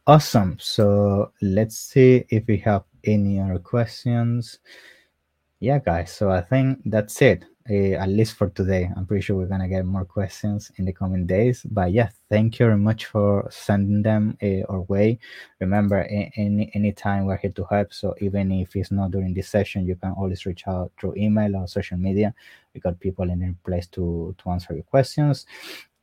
Awesome. 0.07 0.57
So 0.61 1.33
let's 1.41 1.79
see 1.79 2.25
if 2.29 2.47
we 2.47 2.59
have 2.59 2.85
any 3.05 3.41
other 3.41 3.59
questions. 3.59 4.59
Yeah, 5.61 5.79
guys. 5.79 6.13
So 6.13 6.31
I 6.31 6.41
think 6.41 6.81
that's 6.85 7.21
it 7.23 7.45
uh, 7.71 7.95
at 8.03 8.09
least 8.09 8.35
for 8.35 8.49
today. 8.51 8.91
I'm 8.97 9.07
pretty 9.07 9.23
sure 9.23 9.37
we're 9.37 9.47
gonna 9.47 9.69
get 9.69 9.85
more 9.87 10.05
questions 10.05 10.73
in 10.77 10.85
the 10.85 10.93
coming 10.93 11.27
days. 11.27 11.63
But 11.71 11.93
yeah, 11.93 12.09
thank 12.29 12.59
you 12.59 12.67
very 12.67 12.79
much 12.79 13.07
for 13.07 13.47
sending 13.51 14.03
them 14.03 14.37
uh, 14.43 14.63
our 14.69 14.83
way. 14.83 15.19
Remember, 15.61 16.03
any 16.03 16.71
any 16.75 16.93
time 16.93 17.27
we're 17.27 17.37
here 17.37 17.53
to 17.53 17.65
help. 17.71 17.93
So 17.93 18.15
even 18.21 18.51
if 18.51 18.75
it's 18.75 18.91
not 18.91 19.13
during 19.13 19.35
this 19.35 19.49
session, 19.49 19.87
you 19.87 19.95
can 19.95 20.13
always 20.13 20.45
reach 20.47 20.67
out 20.67 20.91
through 20.99 21.15
email 21.17 21.55
or 21.57 21.69
social 21.69 21.99
media. 21.99 22.35
We 22.75 22.81
got 22.81 22.99
people 22.99 23.31
in 23.31 23.57
place 23.65 23.87
to 23.89 24.35
to 24.39 24.51
answer 24.51 24.75
your 24.75 24.85
questions. 24.85 25.47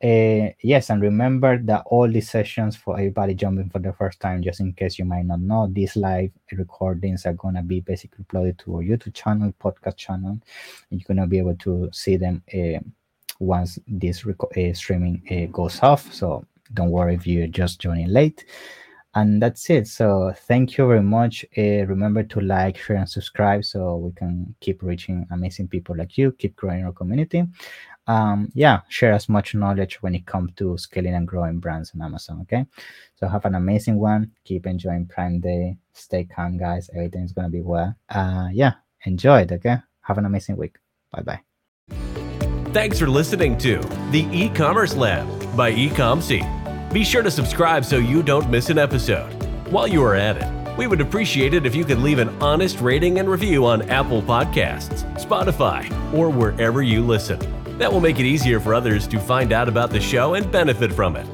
Uh, 0.00 0.54
yes, 0.62 0.90
and 0.90 1.02
remember 1.02 1.58
that 1.58 1.82
all 1.86 2.08
these 2.08 2.30
sessions 2.30 2.76
for 2.76 2.96
everybody 2.96 3.34
jumping 3.34 3.68
for 3.68 3.80
the 3.80 3.92
first 3.92 4.20
time, 4.20 4.40
just 4.40 4.60
in 4.60 4.72
case 4.72 4.96
you 4.96 5.04
might 5.04 5.24
not 5.24 5.40
know, 5.40 5.68
these 5.72 5.96
live 5.96 6.30
recordings 6.52 7.26
are 7.26 7.32
gonna 7.32 7.62
be 7.62 7.80
basically 7.80 8.24
uploaded 8.24 8.56
to 8.58 8.76
our 8.76 8.82
YouTube 8.82 9.12
channel, 9.12 9.52
podcast 9.60 9.96
channel. 9.96 10.38
You're 10.90 11.00
gonna 11.08 11.26
be 11.26 11.38
able 11.38 11.56
to 11.56 11.90
see 11.92 12.16
them 12.16 12.44
uh, 12.54 12.78
once 13.40 13.80
this 13.88 14.24
uh, 14.24 14.72
streaming 14.72 15.20
uh, 15.32 15.50
goes 15.50 15.82
off. 15.82 16.12
So 16.12 16.44
don't 16.74 16.90
worry 16.90 17.16
if 17.16 17.26
you're 17.26 17.48
just 17.48 17.80
joining 17.80 18.08
late. 18.08 18.44
And 19.14 19.42
that's 19.42 19.68
it. 19.68 19.88
So 19.88 20.32
thank 20.46 20.76
you 20.76 20.86
very 20.86 21.02
much. 21.02 21.44
Remember 21.56 22.22
to 22.22 22.40
like, 22.40 22.76
share, 22.76 22.96
and 22.96 23.08
subscribe 23.08 23.64
so 23.64 23.96
we 23.96 24.12
can 24.12 24.54
keep 24.60 24.82
reaching 24.82 25.26
amazing 25.32 25.66
people 25.66 25.96
like 25.96 26.16
you, 26.16 26.30
keep 26.32 26.54
growing 26.54 26.84
our 26.84 26.92
community 26.92 27.44
um, 28.08 28.50
yeah, 28.54 28.80
share 28.88 29.12
as 29.12 29.28
much 29.28 29.54
knowledge 29.54 30.02
when 30.02 30.14
it 30.14 30.26
comes 30.26 30.52
to 30.56 30.76
scaling 30.78 31.14
and 31.14 31.28
growing 31.28 31.60
brands 31.60 31.92
on 31.94 32.02
Amazon. 32.02 32.40
Okay. 32.42 32.64
So 33.16 33.28
have 33.28 33.44
an 33.44 33.54
amazing 33.54 33.98
one. 33.98 34.32
Keep 34.44 34.66
enjoying 34.66 35.06
Prime 35.06 35.40
Day. 35.40 35.76
Stay 35.92 36.24
calm, 36.24 36.56
guys. 36.56 36.88
Everything's 36.94 37.32
going 37.32 37.46
to 37.46 37.52
be 37.52 37.60
well. 37.60 37.94
Uh, 38.08 38.48
yeah, 38.50 38.72
enjoy 39.04 39.42
it. 39.42 39.52
Okay. 39.52 39.76
Have 40.00 40.16
an 40.16 40.24
amazing 40.24 40.56
week. 40.56 40.76
Bye 41.12 41.22
bye. 41.22 41.40
Thanks 42.72 42.98
for 42.98 43.08
listening 43.08 43.58
to 43.58 43.78
the 44.10 44.26
e 44.32 44.48
commerce 44.48 44.96
lab 44.96 45.26
by 45.56 45.72
Ecomcy. 45.72 46.42
Be 46.92 47.04
sure 47.04 47.22
to 47.22 47.30
subscribe 47.30 47.84
so 47.84 47.96
you 47.96 48.22
don't 48.22 48.50
miss 48.50 48.70
an 48.70 48.78
episode. 48.78 49.30
While 49.70 49.86
you 49.86 50.02
are 50.02 50.14
at 50.14 50.38
it, 50.38 50.78
we 50.78 50.86
would 50.86 51.02
appreciate 51.02 51.52
it 51.52 51.66
if 51.66 51.74
you 51.74 51.84
could 51.84 51.98
leave 51.98 52.20
an 52.20 52.30
honest 52.40 52.80
rating 52.80 53.18
and 53.18 53.28
review 53.28 53.66
on 53.66 53.82
Apple 53.90 54.22
Podcasts, 54.22 55.04
Spotify, 55.22 55.90
or 56.14 56.30
wherever 56.30 56.82
you 56.82 57.02
listen. 57.02 57.38
That 57.78 57.92
will 57.92 58.00
make 58.00 58.18
it 58.18 58.26
easier 58.26 58.60
for 58.60 58.74
others 58.74 59.06
to 59.08 59.18
find 59.18 59.52
out 59.52 59.68
about 59.68 59.90
the 59.90 60.00
show 60.00 60.34
and 60.34 60.50
benefit 60.50 60.92
from 60.92 61.16
it. 61.16 61.26